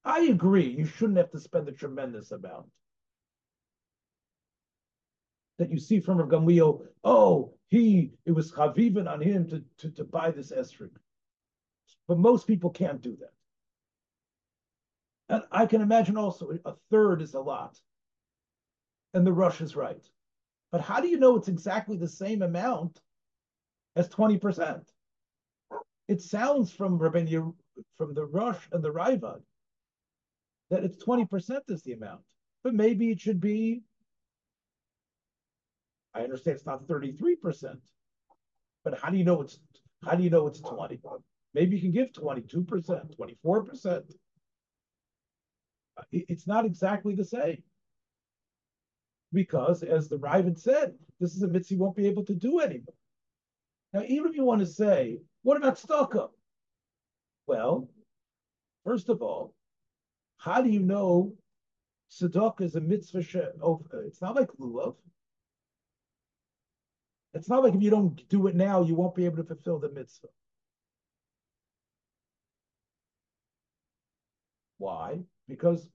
[0.04, 2.66] I agree, you shouldn't have to spend a tremendous amount.
[5.58, 9.90] That you see from Rav Gamliel, oh, he, it was chavivin on him to, to,
[9.90, 10.90] to buy this esrig.
[12.06, 13.32] But most people can't do that.
[15.28, 17.78] And I can imagine also a third is a lot.
[19.14, 20.02] And the Rosh is right.
[20.70, 23.00] But how do you know it's exactly the same amount
[23.96, 24.82] as 20%?
[26.06, 27.54] It sounds from Rabbeinu,
[27.96, 29.42] from the Rosh and the Raivad
[30.70, 32.24] that it's 20% is the amount.
[32.62, 33.82] But maybe it should be,
[36.14, 37.76] I understand it's not 33%.
[38.84, 39.58] But how do you know it's
[40.04, 41.00] how do you know it's 20?
[41.54, 44.02] Maybe you can give 22%, 24%.
[46.12, 47.62] It's not exactly the same.
[49.32, 52.60] Because, as the Ravid said, this is a mitzvah you won't be able to do
[52.60, 52.94] anymore.
[53.92, 56.28] Now, even if you want to say, what about tzedakah?
[57.48, 57.88] Well,
[58.88, 59.54] First of all,
[60.38, 61.34] how do you know
[62.10, 63.52] tzedakah is a mitzvah?
[63.60, 64.94] Of, it's not like lulav.
[67.34, 69.78] It's not like if you don't do it now, you won't be able to fulfill
[69.78, 70.28] the mitzvah.
[74.78, 75.20] Why?
[75.48, 75.88] Because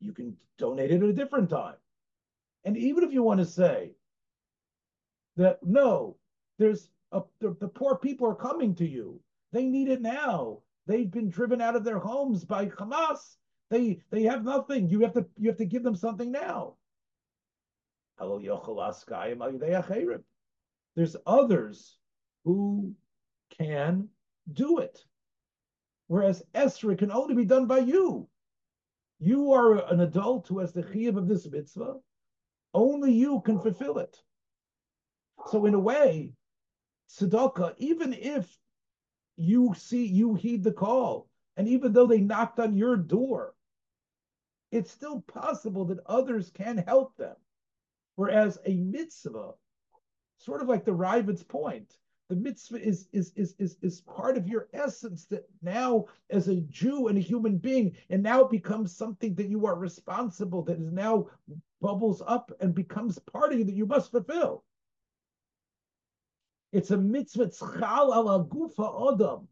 [0.00, 1.76] you can donate it at a different time.
[2.64, 3.92] And even if you want to say
[5.36, 6.16] that no,
[6.58, 9.20] there's a, the, the poor people are coming to you.
[9.52, 10.58] They need it now.
[10.86, 13.36] They've been driven out of their homes by Hamas.
[13.70, 14.88] They they have nothing.
[14.88, 16.74] You have to you have to give them something now.
[20.96, 21.98] There's others
[22.44, 22.94] who
[23.50, 24.08] can
[24.52, 25.04] do it.
[26.08, 28.28] Whereas Esra can only be done by you.
[29.18, 31.96] You are an adult who has the chiyuv of this mitzvah.
[32.72, 34.16] Only you can fulfill it.
[35.46, 36.32] So in a way,
[37.10, 38.58] tzedakah, even if
[39.36, 43.54] you see you heed the call, and even though they knocked on your door,
[44.70, 47.36] it's still possible that others can help them.
[48.14, 49.52] Whereas a mitzvah,
[50.38, 51.96] sort of like the Ravid's point,
[52.28, 56.60] the mitzvah is, is, is, is, is part of your essence that now, as a
[56.62, 60.92] Jew and a human being, and now becomes something that you are responsible, that is
[60.92, 61.26] now
[61.80, 64.64] bubbles up and becomes part of you that you must fulfill.
[66.72, 69.46] It's a mitzvah, tzchal.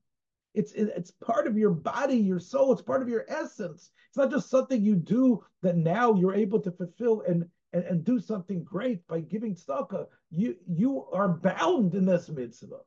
[0.54, 2.72] It's, it's part of your body, your soul.
[2.72, 3.90] It's part of your essence.
[4.08, 8.04] It's not just something you do that now you're able to fulfill and, and, and
[8.04, 12.80] do something great by giving tzedakah, you you are bound in this mitzvah.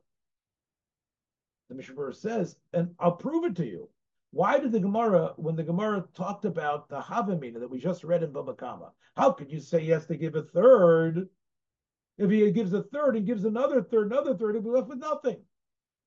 [1.68, 3.90] The Mishnah says, and I'll prove it to you.
[4.30, 8.22] Why did the Gemara, when the Gemara talked about the Havamina that we just read
[8.22, 11.28] in Baba Kama, how could you say has to give a third?
[12.16, 14.98] If he gives a third and gives another third, another third, he'll be left with
[14.98, 15.36] nothing.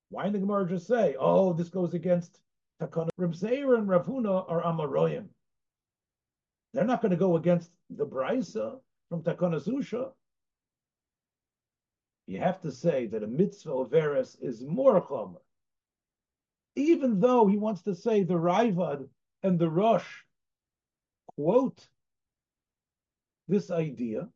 [0.09, 2.39] Why did the Gemara just say, oh, this goes against
[2.81, 3.09] Takana?
[3.19, 5.27] Zeira and Rav Huna are Amaroyim.
[6.73, 10.11] They're not going to go against the Brisa from Takanas Usha.
[12.27, 15.41] You have to say that a mitzvah of Eres is more chomer.
[16.75, 19.09] Even though he wants to say the Raivad
[19.43, 20.07] and the Rosh
[21.35, 21.85] quote
[23.49, 24.29] this idea,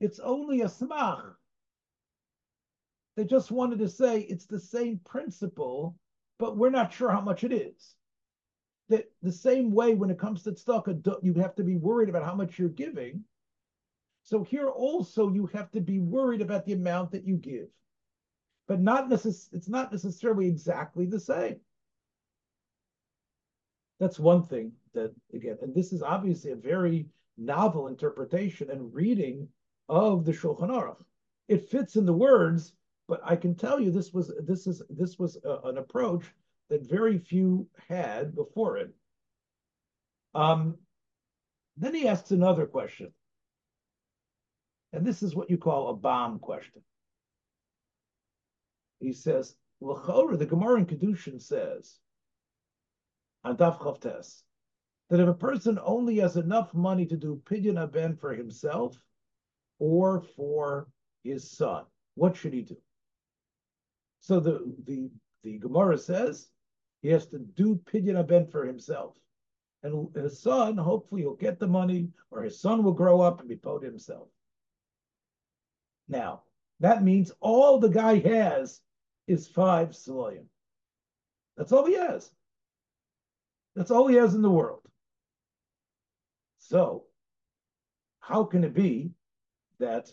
[0.00, 1.34] it's only a smach.
[3.16, 5.96] They just wanted to say it's the same principle,
[6.38, 7.96] but we're not sure how much it is
[8.88, 12.24] that the same way when it comes to tzedakah, you have to be worried about
[12.24, 13.24] how much you're giving.
[14.22, 17.68] So here also you have to be worried about the amount that you give,
[18.66, 21.60] but not necess- It's not necessarily exactly the same.
[23.98, 27.08] That's one thing that again, and this is obviously a very
[27.38, 29.48] novel interpretation and reading
[29.88, 31.02] of the Shulchan Aruch.
[31.48, 32.74] It fits in the words,
[33.08, 36.32] but I can tell you this was this is this was a, an approach
[36.70, 38.90] that very few had before it.
[40.34, 40.76] Um,
[41.76, 43.12] then he asks another question.
[44.92, 46.82] And this is what you call a bomb question.
[49.00, 51.98] He says, the Gemara in Kedushin says,
[53.44, 54.42] on Daf Chavtes,
[55.10, 58.98] that if a person only has enough money to do pidyon aben for himself
[59.78, 60.88] or for
[61.22, 62.76] his son, what should he do?
[64.20, 65.10] So the the
[65.44, 66.48] the Gemara says
[67.06, 69.14] he has to do pidyon aben for himself.
[69.84, 73.48] And his son, hopefully, he'll get the money, or his son will grow up and
[73.48, 74.26] be paid himself.
[76.08, 76.42] Now,
[76.80, 78.80] that means all the guy has
[79.28, 80.46] is five saloyim.
[81.56, 82.32] That's all he has.
[83.76, 84.82] That's all he has in the world.
[86.58, 87.04] So,
[88.18, 89.12] how can it be
[89.78, 90.12] that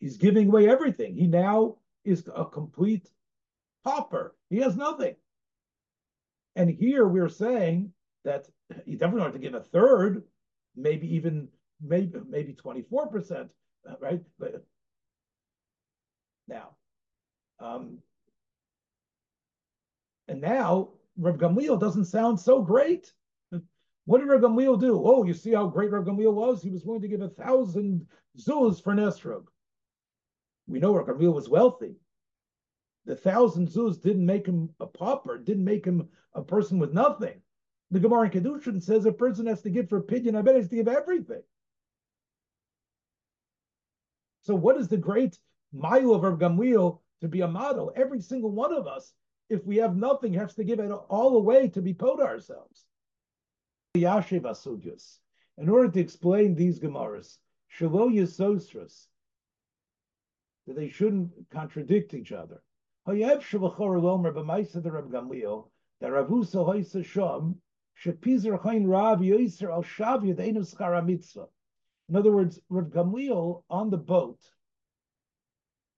[0.00, 1.14] he's giving away everything?
[1.14, 3.10] He now is a complete
[3.84, 4.34] pauper.
[4.48, 5.16] He has nothing.
[6.56, 7.92] And here we're saying
[8.24, 8.48] that
[8.86, 10.24] you definitely have to give a third,
[10.74, 11.48] maybe even
[11.82, 13.50] maybe maybe 24%,
[14.00, 14.22] right?
[14.38, 14.64] But
[16.48, 16.70] now,
[17.60, 17.98] um,
[20.28, 20.88] and now
[21.18, 23.12] Reb Gamliel doesn't sound so great.
[24.06, 25.02] What did Reb Gamliel do?
[25.04, 26.62] Oh, you see how great Reb Gamliel was?
[26.62, 28.06] He was willing to give a thousand
[28.38, 29.44] zuz for Nesrog.
[30.66, 31.96] We know Reb Gamliel was wealthy
[33.06, 37.40] the thousand zuz didn't make him a pauper, didn't make him a person with nothing.
[37.92, 40.60] The Gemara in Kedushin says a person has to give for pidyon, I bet he
[40.60, 41.42] has to give everything.
[44.42, 45.38] So what is the great
[45.72, 47.92] mile of Rav Gamliel to be a model?
[47.94, 49.12] Every single one of us,
[49.48, 52.84] if we have nothing, has to give it all away to be pot ourselves.
[53.94, 55.18] The Yashiv
[55.58, 57.38] In order to explain these Gemaras,
[57.78, 59.06] Shalo Yisosras,
[60.66, 62.60] that they shouldn't contradict each other.
[63.06, 65.68] Hoyev Shavachor Lomer b'Maisa the Reb Gamliel
[66.00, 67.60] that Ravusa Hoisa Sham
[68.04, 71.46] Shapizer Chain Rav Yoiser Al Shavia Deinu Schara Mitzvah.
[72.08, 74.40] In other words, Rav Gamliel on the boat,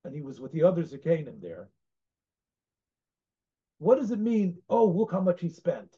[0.05, 1.71] and he was with the other Zakanim there.
[3.79, 4.59] What does it mean?
[4.69, 5.97] Oh, look how much he spent.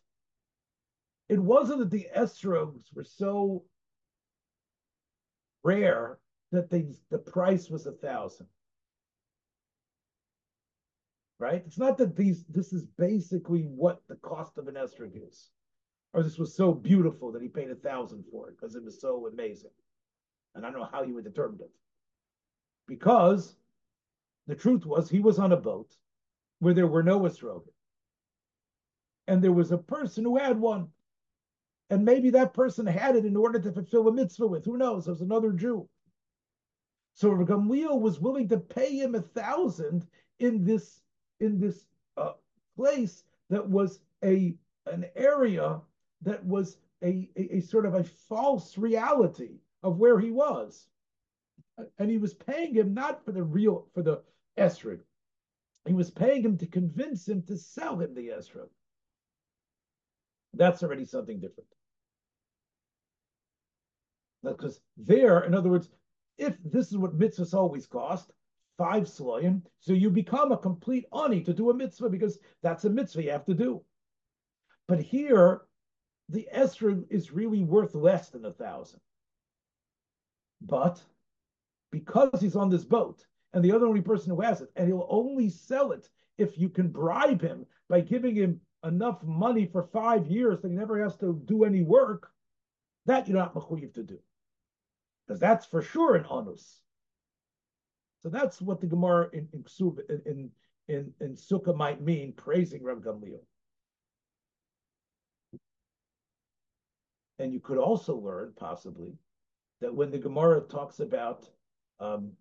[1.28, 3.64] It wasn't that the estrogs were so
[5.64, 6.18] rare
[6.52, 8.46] that they, the price was a thousand
[11.40, 11.62] right?
[11.66, 15.48] It's not that these this is basically what the cost of an estrog is,
[16.12, 19.00] or this was so beautiful that he paid a thousand for it because it was
[19.00, 19.70] so amazing.
[20.54, 21.70] And I don't know how you would determine it,
[22.86, 23.56] because
[24.46, 25.96] the truth was he was on a boat
[26.58, 27.62] where there were no estrog,
[29.26, 30.88] and there was a person who had one,
[31.88, 34.64] and maybe that person had it in order to fulfill a mitzvah with.
[34.66, 35.08] Who knows?
[35.08, 35.88] It was another Jew.
[37.14, 40.06] So Gamliel was willing to pay him a thousand
[40.38, 41.00] in this
[41.40, 41.86] in this
[42.16, 42.32] uh,
[42.76, 44.54] place that was a
[44.86, 45.80] an area
[46.22, 50.86] that was a, a, a, sort of a false reality of where he was.
[51.98, 54.22] And he was paying him not for the real, for the
[54.58, 55.00] esrog.
[55.86, 58.68] He was paying him to convince him to sell him the esrog.
[60.52, 61.68] That's already something different.
[64.42, 65.88] Because there, in other words,
[66.36, 68.32] if this is what mitzvahs always cost,
[68.80, 72.88] five sloyim, so you become a complete ani to do a mitzvah because that's a
[72.88, 73.82] mitzvah you have to do.
[74.88, 75.60] But here,
[76.30, 79.00] the esrog is really worth less than a thousand.
[80.62, 80.98] But
[81.92, 83.22] because he's on this boat
[83.52, 86.08] and the other only person who has it, and he'll only sell it
[86.38, 90.74] if you can bribe him by giving him enough money for five years that he
[90.74, 92.30] never has to do any work,
[93.04, 94.18] that you're not mechuyev to do.
[95.26, 96.80] Because that's for sure an onus.
[98.22, 99.64] So that's what the Gemara in in
[100.26, 100.50] in
[100.88, 103.40] in, in Sukkah might mean, praising Rav Gamliel.
[107.38, 109.14] And you could also learn, possibly,
[109.80, 111.48] that when the Gemara talks about
[111.98, 112.32] um,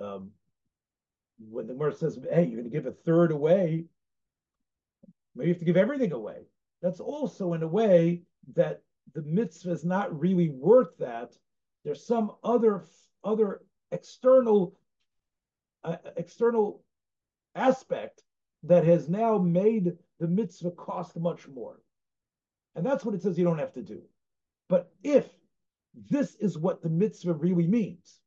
[0.00, 0.30] um,
[1.50, 3.84] when the Gemara says, "Hey, you're going to give a third away,"
[5.34, 6.46] maybe you have to give everything away.
[6.80, 8.22] That's also in a way
[8.54, 8.82] that
[9.14, 11.32] the mitzvah is not really worth that.
[11.84, 12.86] There's some other
[13.24, 13.60] other
[13.92, 14.74] external
[15.84, 16.82] uh, external
[17.54, 18.22] aspect
[18.62, 21.80] that has now made the mitzvah cost much more.
[22.74, 24.02] And that's what it says you don't have to do.
[24.68, 25.28] But if
[26.08, 28.20] this is what the mitzvah really means,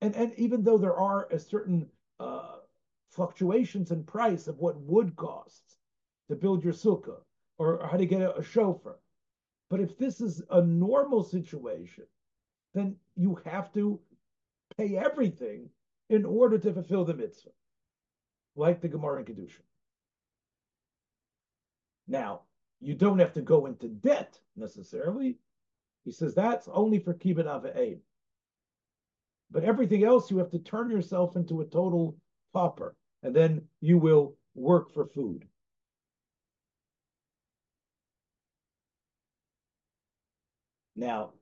[0.00, 1.88] and, and even though there are a certain
[2.20, 2.56] uh,
[3.10, 5.76] fluctuations in price of what wood costs
[6.28, 7.20] to build your sukkah
[7.58, 8.96] or, how to get a, a shofar,
[9.70, 12.04] but if this is a normal situation,
[12.74, 13.98] then you have to
[14.76, 15.68] pay everything
[16.10, 17.50] in order to fulfill the mitzvah,
[18.56, 19.60] like the Gemara in Kedusha.
[22.06, 22.42] Now,
[22.80, 25.38] you don't have to go into debt necessarily.
[26.04, 27.98] He says that's only for kibbud ava'im.
[29.50, 32.16] But everything else, you have to turn yourself into a total
[32.52, 35.46] pauper, and then you will work for food.
[40.96, 41.32] Now,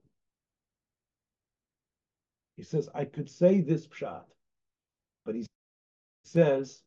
[2.63, 4.23] he says, I could say this pshat,
[5.27, 5.45] but he
[6.23, 6.85] says,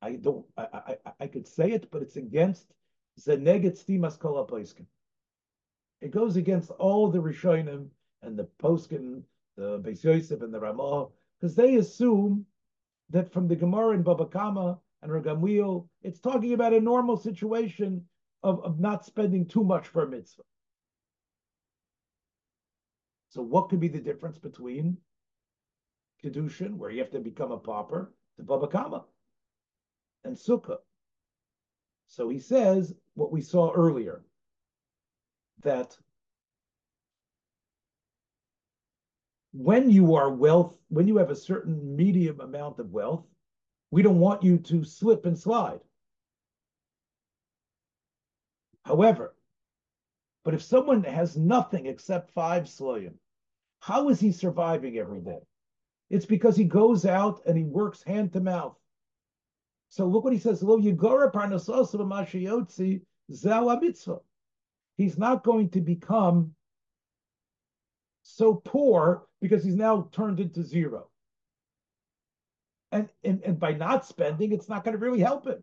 [0.00, 2.72] I don't, I, I, I could say it, but it's against
[3.20, 4.46] Zeneget Stimas Kol
[6.00, 7.88] It goes against all the Rishonim
[8.22, 9.24] and the Poskim,
[9.56, 11.08] the Beis Yosef and the Ramah,
[11.40, 12.46] because they assume
[13.10, 18.04] that from the Gemara in Baba Kama and Ragamwil, it's talking about a normal situation
[18.44, 20.44] of, of not spending too much for a mitzvah.
[23.32, 24.98] So what could be the difference between
[26.22, 29.04] Kedushin, where you have to become a pauper, to Baba Kama
[30.24, 30.80] and Sukkah?
[32.08, 34.22] So he says what we saw earlier,
[35.62, 35.96] that
[39.54, 43.24] when you are wealth, when you have a certain medium amount of wealth,
[43.90, 45.80] we don't want you to slip and slide.
[48.84, 49.34] However,
[50.44, 53.14] but if someone has nothing except five sloyim,
[53.80, 55.40] how is he surviving every day?
[56.10, 58.76] It's because he goes out and he works hand to mouth.
[59.88, 60.60] So look what he says.
[64.96, 66.54] He's not going to become
[68.22, 71.08] so poor because he's now turned into zero.
[72.90, 75.62] And, and, and by not spending, it's not going to really help him.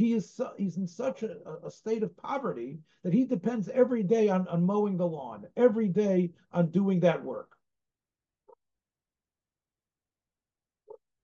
[0.00, 4.30] He is he's in such a, a state of poverty that he depends every day
[4.30, 7.50] on, on mowing the lawn, every day on doing that work.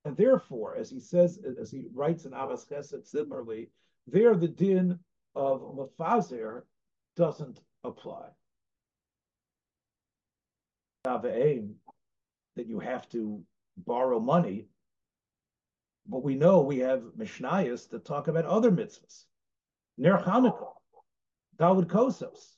[0.05, 3.71] And therefore, as he says, as he writes in Ahavas Chesed similarly,
[4.07, 4.99] there the din
[5.35, 6.65] of Mafazer
[7.17, 8.29] doesn't apply.
[11.05, 13.43] That you have to
[13.79, 14.69] borrow money,
[16.09, 19.25] but we know we have Mishnayos that talk about other mitzvahs.
[19.99, 20.73] Ner Chanukah,
[21.59, 22.55] Daled Kosos.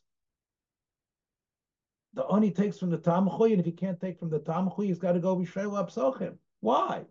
[2.15, 4.99] The oni takes from the Tamachui, and if he can't take from the Tamachui, he's
[4.99, 6.37] got to go Bishayla Absochim.
[6.61, 7.05] Why?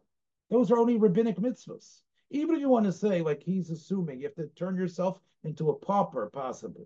[0.49, 2.01] Those are only rabbinic mitzvahs.
[2.29, 5.69] Even if you want to say, like he's assuming, you have to turn yourself into
[5.69, 6.85] a pauper, possibly,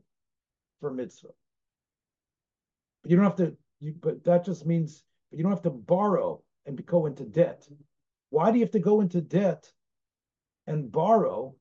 [0.80, 1.30] for mitzvah.
[3.02, 3.56] But you don't have to.
[3.80, 7.68] You, but that just means but you don't have to borrow and go into debt.
[8.32, 9.72] Why do you have to go into debt
[10.66, 11.56] and borrow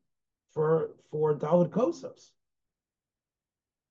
[0.52, 2.30] for for Daled Kosos?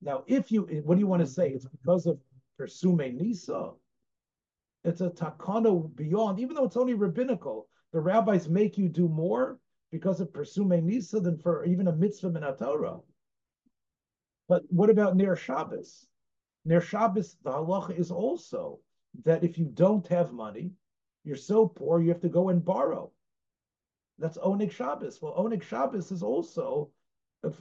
[0.01, 1.49] Now, if you, what do you want to say?
[1.49, 2.19] It's because of
[2.57, 3.71] Persume Nisa.
[4.86, 7.67] It's a takano beyond, even though it's only rabbinical.
[7.91, 9.59] The rabbis make you do more
[9.91, 12.99] because of Persume Nisa than for even a mitzvah in a Torah.
[14.47, 16.07] But what about Ner Shabbos?
[16.63, 18.80] Ner Shabbos, the halacha is also
[19.25, 20.71] that if you don't have money,
[21.24, 23.11] you're so poor you have to go and borrow.
[24.17, 25.22] That's Onig Shabbos.
[25.22, 26.91] Well, Onig Shabbos is also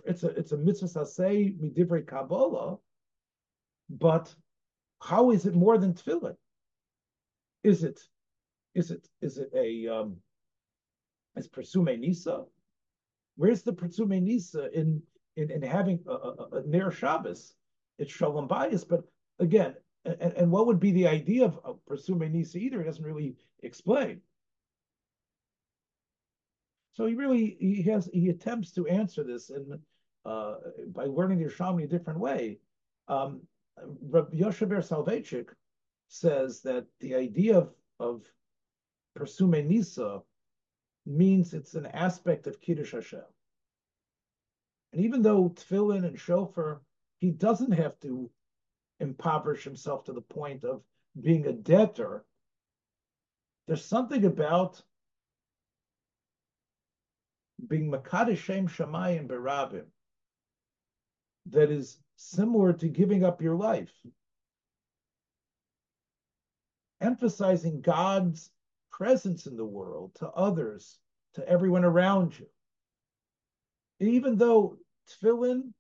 [0.05, 2.79] it's a it's a mitzvah saseh midivrei Kabbalah,
[3.89, 4.35] but
[5.01, 6.37] how is it more than tefillin?
[7.63, 8.01] Is it
[8.75, 10.17] is it is it a um
[11.37, 12.45] is Persume Nisa?
[13.37, 15.01] Where's the Persume Nisa in
[15.37, 17.55] in, in having a, a, a near Shabbos?
[17.99, 19.05] It's shalom bias, but
[19.39, 19.75] again,
[20.05, 22.79] and, and what would be the idea of, of pursuing Nisa either?
[22.79, 24.21] He doesn't really explain.
[26.95, 29.79] So he really he has he attempts to answer this and
[30.25, 30.55] uh,
[30.89, 32.59] by learning the Yerushalmi a different way.
[33.07, 33.43] Um,
[34.03, 35.51] Rabbi Yoshe Ber Soloveitchik
[36.09, 38.25] says that the idea of, of
[39.15, 40.23] Persume Nisa
[41.07, 43.23] means it's an aspect of Kiddush Hashem.
[44.93, 46.83] And even though Tefillin and Shofar,
[47.19, 48.31] he doesn't have to
[49.01, 50.83] impoverish himself to the point of
[51.21, 52.25] being a debtor.
[53.67, 54.83] There's something about
[57.67, 59.87] being Makadishem Shamayim Berabim
[61.47, 63.93] that is similar to giving up your life.
[67.01, 68.51] Emphasizing God's
[68.91, 70.99] presence in the world to others,
[71.35, 72.47] to everyone around you.
[74.01, 74.77] Even though
[75.09, 75.73] tefillin,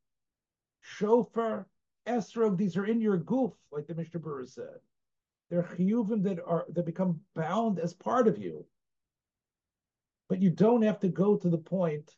[0.80, 1.66] shofar,
[2.08, 4.78] esrog, these are in your goof, like the Mishnah Berurah said.
[5.50, 8.66] They're chiyuvim that are that become bound as part of you.
[10.28, 12.14] But you don't have to go to the point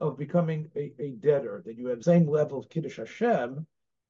[0.00, 3.66] of becoming a, a debtor, that you have the same level of Kiddush Hashem,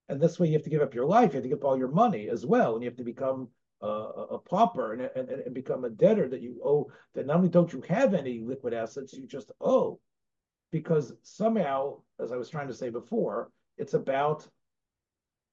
[0.09, 1.65] and this way you have to give up your life, you have to give up
[1.65, 3.49] all your money as well, and you have to become
[3.83, 7.49] a, a pauper and, and, and become a debtor that you owe, that not only
[7.49, 10.01] don't you have any liquid assets, you just owe.
[10.73, 14.47] Because somehow, as I was trying to say before, it's about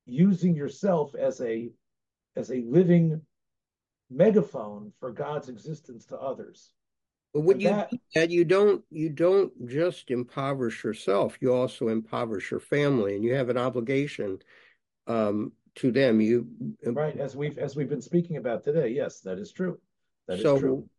[0.05, 1.71] using yourself as a
[2.35, 3.21] as a living
[4.09, 6.71] megaphone for God's existence to others.
[7.33, 11.37] But when you that, that, you don't you don't just impoverish yourself.
[11.39, 14.39] You also impoverish your family, and you have an obligation
[15.07, 16.19] um, to them.
[16.19, 16.47] You
[16.85, 18.89] right as we've as we've been speaking about today.
[18.89, 19.79] Yes, that is true.
[20.27, 20.89] That so, is true.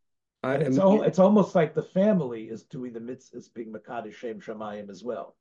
[0.42, 4.14] I, it's, al- it's almost like the family is doing the mitzvah, is being Makadish
[4.14, 5.36] Shem Shemayim as well.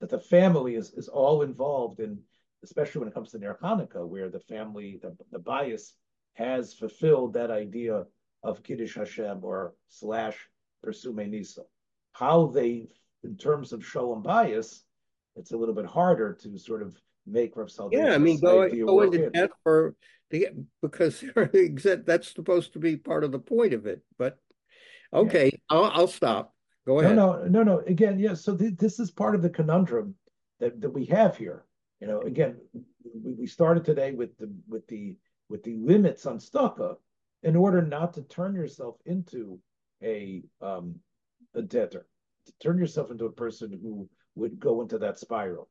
[0.00, 2.18] That the family is, is all involved in
[2.64, 5.94] especially when it comes to Ner Hanukkah, where the family, the, the bias
[6.34, 8.04] has fulfilled that idea
[8.42, 10.36] of Kiddush Hashem or slash
[10.82, 11.62] Persume Nisa.
[12.12, 12.88] How they,
[13.22, 14.82] in terms of Shalom bias,
[15.36, 16.96] it's a little bit harder to sort of
[17.26, 17.70] make Rav.
[17.90, 19.94] Yeah, I mean, go, go into debt for
[20.30, 20.48] the,
[20.82, 21.24] because
[22.06, 24.02] that's supposed to be part of the point of it.
[24.18, 24.38] But
[25.12, 25.58] okay, yeah.
[25.70, 26.54] I'll, I'll, stop.
[26.86, 27.16] Go ahead.
[27.16, 27.78] No, no, no, no.
[27.80, 28.34] Again, yeah.
[28.34, 30.14] So th- this is part of the conundrum
[30.60, 31.64] that, that we have here.
[32.00, 35.16] You know, again, we, we started today with the with the
[35.48, 36.96] with the limits on staka
[37.42, 39.58] in order not to turn yourself into
[40.02, 40.96] a um,
[41.54, 42.06] a debtor,
[42.46, 45.68] to turn yourself into a person who would go into that spiral.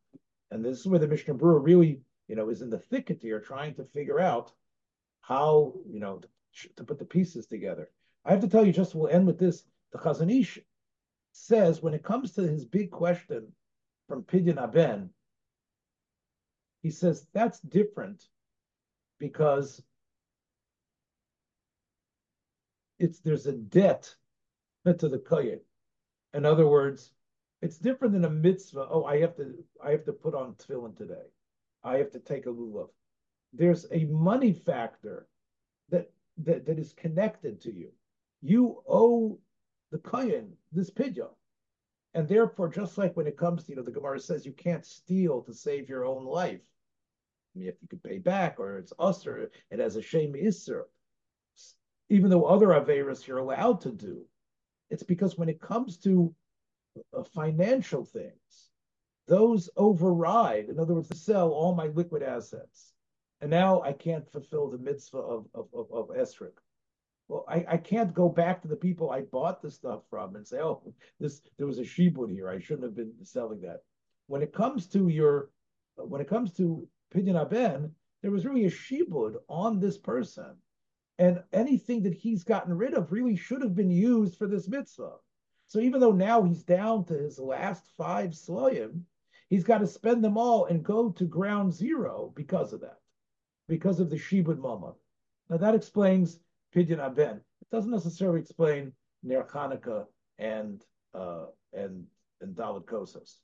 [0.52, 3.40] And this is where the Mishnah Berurah really, you know, is in the thicket here,
[3.40, 4.52] trying to figure out
[5.22, 7.90] how, you know, to, to put the pieces together.
[8.24, 9.64] I have to tell you, just we'll end with this.
[9.92, 10.60] The Chazon Ish
[11.34, 13.52] says when it comes to his big question
[14.08, 15.10] from Pidyon Aben,
[16.84, 18.28] he says that's different
[19.18, 19.82] because
[23.00, 24.14] it's there's a debt
[24.86, 25.62] to the kohen.
[26.34, 27.14] In other words,
[27.62, 28.88] it's different than a mitzvah.
[28.92, 31.32] Oh, I have to I have to put on tefillin today.
[31.86, 32.90] I have to take a lulav.
[33.54, 35.28] There's a money factor
[35.90, 37.92] that that, that is connected to you.
[38.42, 39.40] You owe
[39.92, 41.34] the kohen this pidyon.
[42.14, 44.86] And therefore, just like when it comes to, you know, the Gemara says you can't
[44.86, 46.62] steal to save your own life.
[47.56, 50.84] If you could pay back, or it's us, or it has a shame isser.
[52.10, 54.26] Even though other averas you're allowed to do,
[54.90, 56.34] it's because when it comes to
[57.18, 58.70] uh, financial things,
[59.28, 60.70] those override.
[60.70, 62.94] In other words, to sell all my liquid assets,
[63.42, 66.54] and now I can't fulfill the mitzvah of of of, of esrog
[67.28, 70.46] well, I, I can't go back to the people I bought the stuff from and
[70.46, 70.82] say, oh,
[71.20, 72.50] this there was a shibud here.
[72.50, 73.82] I shouldn't have been selling that.
[74.28, 75.50] When it comes to your,
[75.96, 77.92] when it comes to Pidyon Aben,
[78.22, 80.56] there was really a shibud on this person.
[81.20, 85.14] And anything that he's gotten rid of really should have been used for this mitzvah.
[85.68, 89.02] So even though now he's down to his last five sloyim,
[89.50, 93.00] he's got to spend them all and go to ground zero because of that,
[93.68, 94.94] because of the shibud mama.
[95.50, 96.40] Now that explains
[96.76, 97.42] Pidyon Aben.
[97.62, 98.92] It doesn't necessarily explain
[99.22, 100.06] Ner Hanukkah
[100.40, 100.84] and
[101.14, 102.06] uh, and
[102.42, 103.38] and Daled Kosos.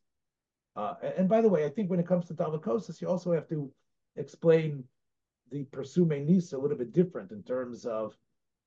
[0.79, 3.49] Uh, and, by the way, I think when it comes to Dalit you also have
[3.49, 3.69] to
[4.15, 4.85] explain
[5.51, 8.15] the Persume Nisa a little bit different in terms of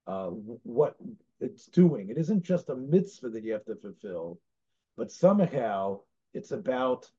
[0.07, 0.97] uh, what
[1.41, 2.11] it's doing.
[2.11, 4.39] It isn't just a mitzvah that you have to fulfill,
[4.95, 6.01] but somehow
[6.35, 7.11] it's about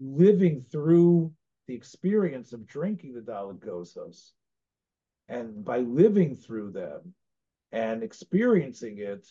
[0.00, 1.32] living through
[1.68, 4.32] the experience of drinking the Dalit
[5.28, 7.14] and by living through them
[7.70, 9.28] and experiencing it,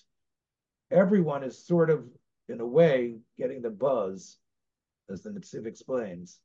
[0.91, 2.05] everyone is sort of,
[2.49, 4.37] in a way, getting the buzz,
[5.09, 6.39] as the Netziv explains,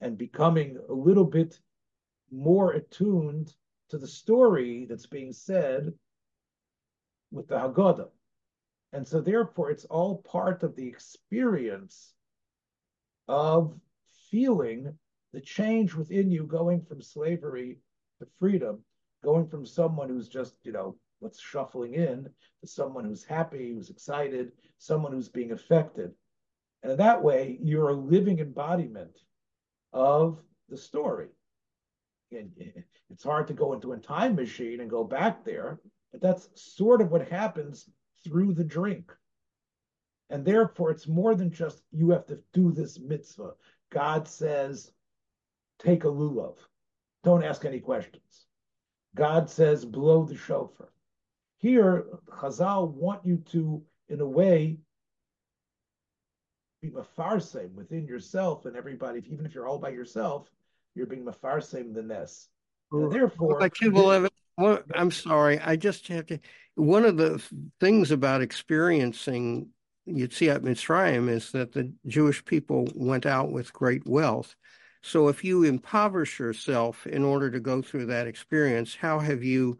[0.00, 1.58] and becoming a little bit
[2.30, 3.52] more attuned
[3.90, 5.92] to the story that's being said
[7.30, 8.08] with the Haggadah.
[8.92, 12.14] And so, therefore, it's all part of the experience
[13.28, 13.78] of
[14.30, 14.94] feeling
[15.32, 17.78] the change within you going from slavery
[18.18, 18.82] to freedom,
[19.22, 22.28] going from someone who's just, you know, what's shuffling in
[22.60, 26.12] to someone who's happy, who's excited, someone who's being affected.
[26.82, 29.18] And in that way, you're a living embodiment
[29.92, 31.28] of the story.
[32.30, 32.50] And
[33.10, 35.80] it's hard to go into a time machine and go back there,
[36.12, 37.88] but that's sort of what happens
[38.24, 39.12] through the drink.
[40.30, 43.52] And therefore, it's more than just you have to do this mitzvah.
[43.90, 44.92] God says,
[45.78, 46.56] take a lulav.
[47.24, 48.46] Don't ask any questions.
[49.16, 50.92] God says, blow the shofar.
[51.58, 54.78] Here, Chazal want you to, in a way,
[56.80, 59.22] be mafarsem within yourself and everybody.
[59.30, 60.48] Even if you're all by yourself,
[60.94, 62.48] you're being mafarsem the ness.
[62.92, 63.58] And therefore,
[64.56, 65.60] well, I'm sorry.
[65.60, 66.38] I just have to.
[66.74, 67.42] One of the
[67.80, 69.68] things about experiencing
[70.08, 74.54] Yetziat Mitzrayim is that the Jewish people went out with great wealth.
[75.02, 79.78] So if you impoverish yourself in order to go through that experience, how have you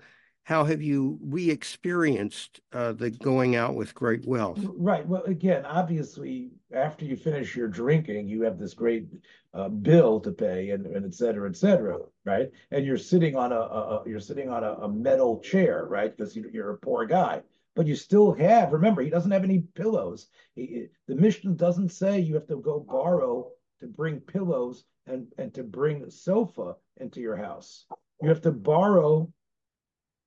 [0.48, 4.58] how have you re-experienced uh, the going out with great wealth?
[4.78, 5.06] Right.
[5.06, 9.08] Well, again, obviously, after you finish your drinking, you have this great
[9.52, 12.48] uh, bill to pay, and, and et cetera, et cetera, right?
[12.70, 16.16] And you're sitting on a, a you're sitting on a, a metal chair, right?
[16.16, 17.42] Because you, are a poor guy,
[17.76, 18.72] but you still have.
[18.72, 20.28] Remember, he doesn't have any pillows.
[20.54, 25.52] He, the Mishnah doesn't say you have to go borrow to bring pillows and, and
[25.52, 27.84] to bring a sofa into your house.
[28.22, 29.30] You have to borrow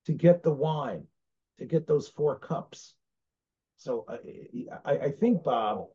[0.05, 1.05] to get the wine,
[1.59, 2.93] to get those four cups.
[3.77, 5.87] So I, I, think, Bob,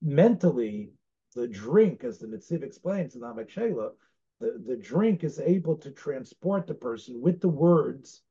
[0.00, 0.92] mentally,
[1.34, 3.90] the drink, as the Netziv explains in Amek Shela,
[4.40, 8.22] the, the drink is able to transport the person with the words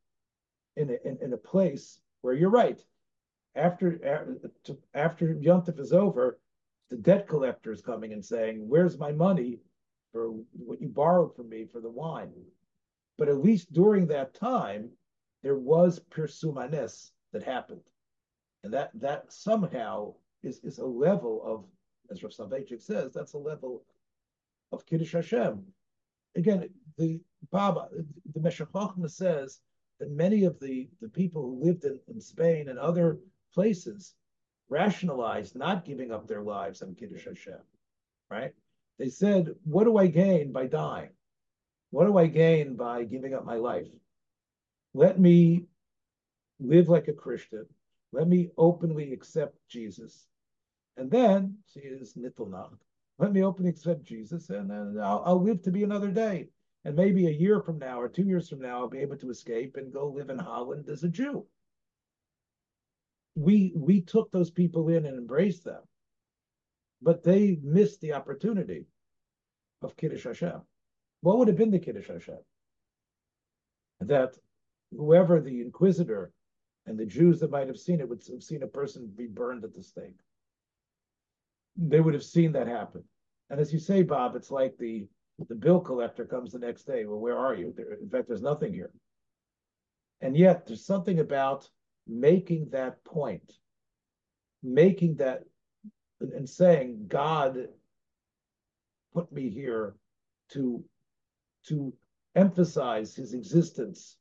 [0.78, 2.82] in a, in, in a place where you're right.
[3.56, 4.30] After
[4.94, 6.40] after Yontif is over,
[6.92, 9.60] the debt collector is coming and saying, "Where's my money
[10.12, 12.32] for what you borrowed from me for the wine?"
[13.18, 14.92] But at least during that time,
[15.44, 17.90] there was persumanes that happened,
[18.64, 20.14] and that that somehow
[20.44, 21.66] is is a level of,
[22.12, 23.84] as Rav Soloveitchik says, that's a level
[24.72, 25.64] of kiddush Hashem.
[26.36, 27.20] Again, the
[27.52, 27.90] Baba,
[28.34, 28.68] the Meshech
[29.08, 29.60] says
[30.00, 33.20] that many of the the people who lived in, in Spain and other
[33.54, 34.16] places
[34.70, 37.62] rationalized not giving up their lives on Kiddush Hashem,
[38.30, 38.54] right?
[39.00, 41.10] They said, What do I gain by dying?
[41.92, 43.88] What do I gain by giving up my life?
[44.94, 45.66] Let me
[46.60, 47.66] live like a Christian.
[48.12, 50.28] Let me openly accept Jesus.
[50.98, 52.78] And then, see, is Nittelnacht.
[53.20, 56.48] Let me openly accept Jesus, and then I'll, I'll live to be another day.
[56.86, 59.30] And maybe a year from now or two years from now, I'll be able to
[59.30, 61.46] escape and go live in Holland as a Jew
[63.38, 65.82] we we took those people in and embraced them,
[67.02, 68.88] but they missed the opportunity
[69.84, 70.62] of Kiddush Hashem.
[71.28, 72.38] What would have been the Kiddush Hashem?
[74.00, 74.38] That
[74.96, 76.32] whoever the inquisitor
[76.86, 79.66] And the Jews that might have seen it would have seen a person be burned
[79.66, 80.16] at the stake.
[81.76, 83.04] They would have seen that happen.
[83.50, 85.06] And as you say, Bob, it's like the
[85.50, 87.06] the bill collector comes the next day.
[87.06, 87.74] Well, where are you?
[87.76, 88.92] There, in fact, there's nothing here.
[90.22, 91.70] And yet, there's something about
[92.08, 93.52] making that point,
[94.64, 95.44] making that,
[96.22, 97.68] and saying, God
[99.14, 99.96] put me here
[100.54, 100.84] to
[101.68, 101.94] to
[102.36, 104.18] emphasize his existence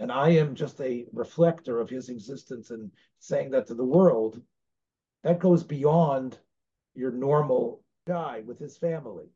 [0.00, 4.40] and I am just a reflector of his existence and saying that to the world,
[5.24, 6.38] that goes beyond
[6.94, 9.26] your normal guy with his family,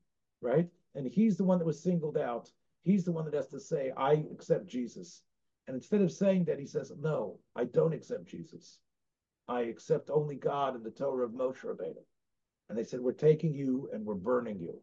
[0.41, 0.69] right?
[0.95, 2.51] And he's the one that was singled out.
[2.85, 5.23] He's the one that has to say, I accept Jesus.
[5.67, 8.79] And instead of saying that, he says, No, I don't accept Jesus.
[9.49, 12.03] I accept only God and the Torah of Moshe Rabbeinu.
[12.69, 14.81] And they said, We're taking you and we're burning you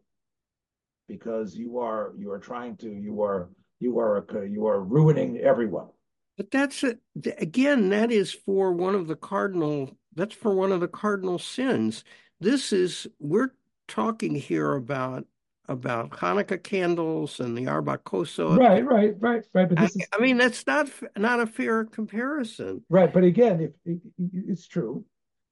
[1.10, 3.50] because you are you are trying to you are
[3.80, 5.88] you are uh, you are ruining everyone.
[6.36, 7.00] But that's it
[7.38, 7.88] again.
[7.88, 9.90] That is for one of the cardinal.
[10.14, 12.04] That's for one of the cardinal sins.
[12.38, 13.50] This is we're
[13.88, 15.26] talking here about
[15.68, 18.56] about Hanukkah candles and the Arba Koso.
[18.56, 19.68] Right, right, right, right.
[19.68, 22.82] But this I, is, I mean, that's not not a fair comparison.
[22.88, 24.00] Right, but again, if it,
[24.46, 25.04] it's true,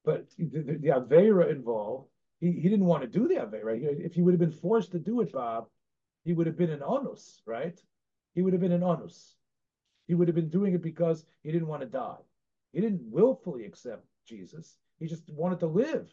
[0.05, 2.09] but the, the, the Avera involved,
[2.41, 3.79] he, he didn't want to do the Avera.
[3.81, 5.67] If he would have been forced to do it, Bob,
[6.25, 7.79] he would have been an onus, right?
[8.39, 9.35] he would have been an onus.
[10.07, 12.23] He would have been doing it because he didn't want to die.
[12.73, 14.77] He didn't willfully accept Jesus.
[15.01, 16.09] He just wanted to live.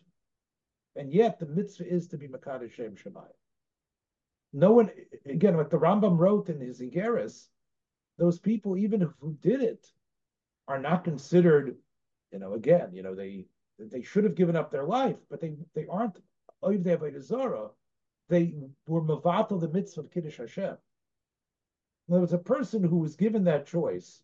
[0.95, 3.30] And yet the mitzvah is to be Makadash Shem Shemayim.
[4.53, 4.89] No one,
[5.28, 7.45] again, what the Rambam wrote in his Igeris,
[8.17, 9.86] those people, even who did it,
[10.67, 11.76] are not considered,
[12.32, 13.45] you know, again, you know, they
[13.80, 16.17] they should have given up their life, but they they aren't.
[16.63, 17.69] If they Zara,
[18.88, 20.78] were mavatal the mitzvah of Kiddush Hashem.
[22.09, 24.23] Other words, a person who was given that choice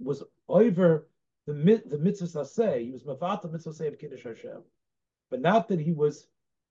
[0.00, 1.08] was over
[1.46, 4.62] the the mitzvah he was mafata mitzvah say of kiddush Hashem,
[5.30, 6.26] but not that he was,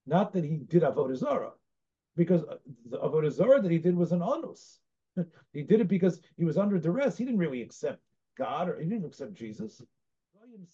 [0.06, 1.54] not that he did avodah zarah,
[2.16, 2.58] because uh,
[2.90, 4.80] the avodah zarah that he did was an onus.
[5.54, 7.18] he did it because he was under duress.
[7.18, 8.02] He didn't really accept
[8.38, 9.82] God or he didn't accept Jesus.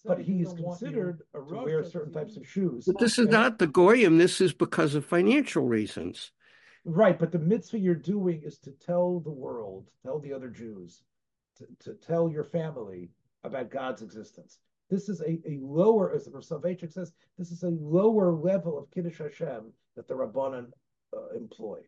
[0.04, 2.84] But he's considered to wear certain types of shoes.
[2.86, 4.18] But this is not the goyim.
[4.18, 6.32] This is because of financial reasons.
[6.84, 11.02] Right, but the mitzvah you're doing is to tell the world, tell the other Jews,
[11.58, 13.10] to, to tell your family
[13.44, 14.58] about God's existence.
[14.88, 18.90] This is a, a lower, as the Soloveitchik says, this is a lower level of
[18.90, 20.66] Kiddush Hashem that the Rabbanan
[21.16, 21.78] uh, employ.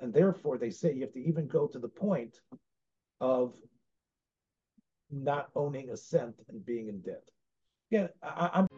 [0.00, 2.40] And therefore, they say you have to even go to the point
[3.20, 3.54] of
[5.10, 7.24] not owning a cent and being in debt.
[7.90, 8.68] Yeah, I, I'm.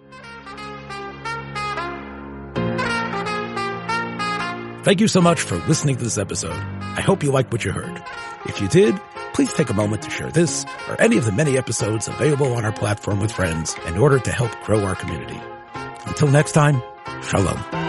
[4.83, 6.53] Thank you so much for listening to this episode.
[6.53, 8.03] I hope you liked what you heard.
[8.47, 8.99] If you did,
[9.35, 12.65] please take a moment to share this or any of the many episodes available on
[12.65, 15.41] our platform with friends in order to help grow our community.
[16.07, 16.83] Until next time,
[17.23, 17.80] shalom.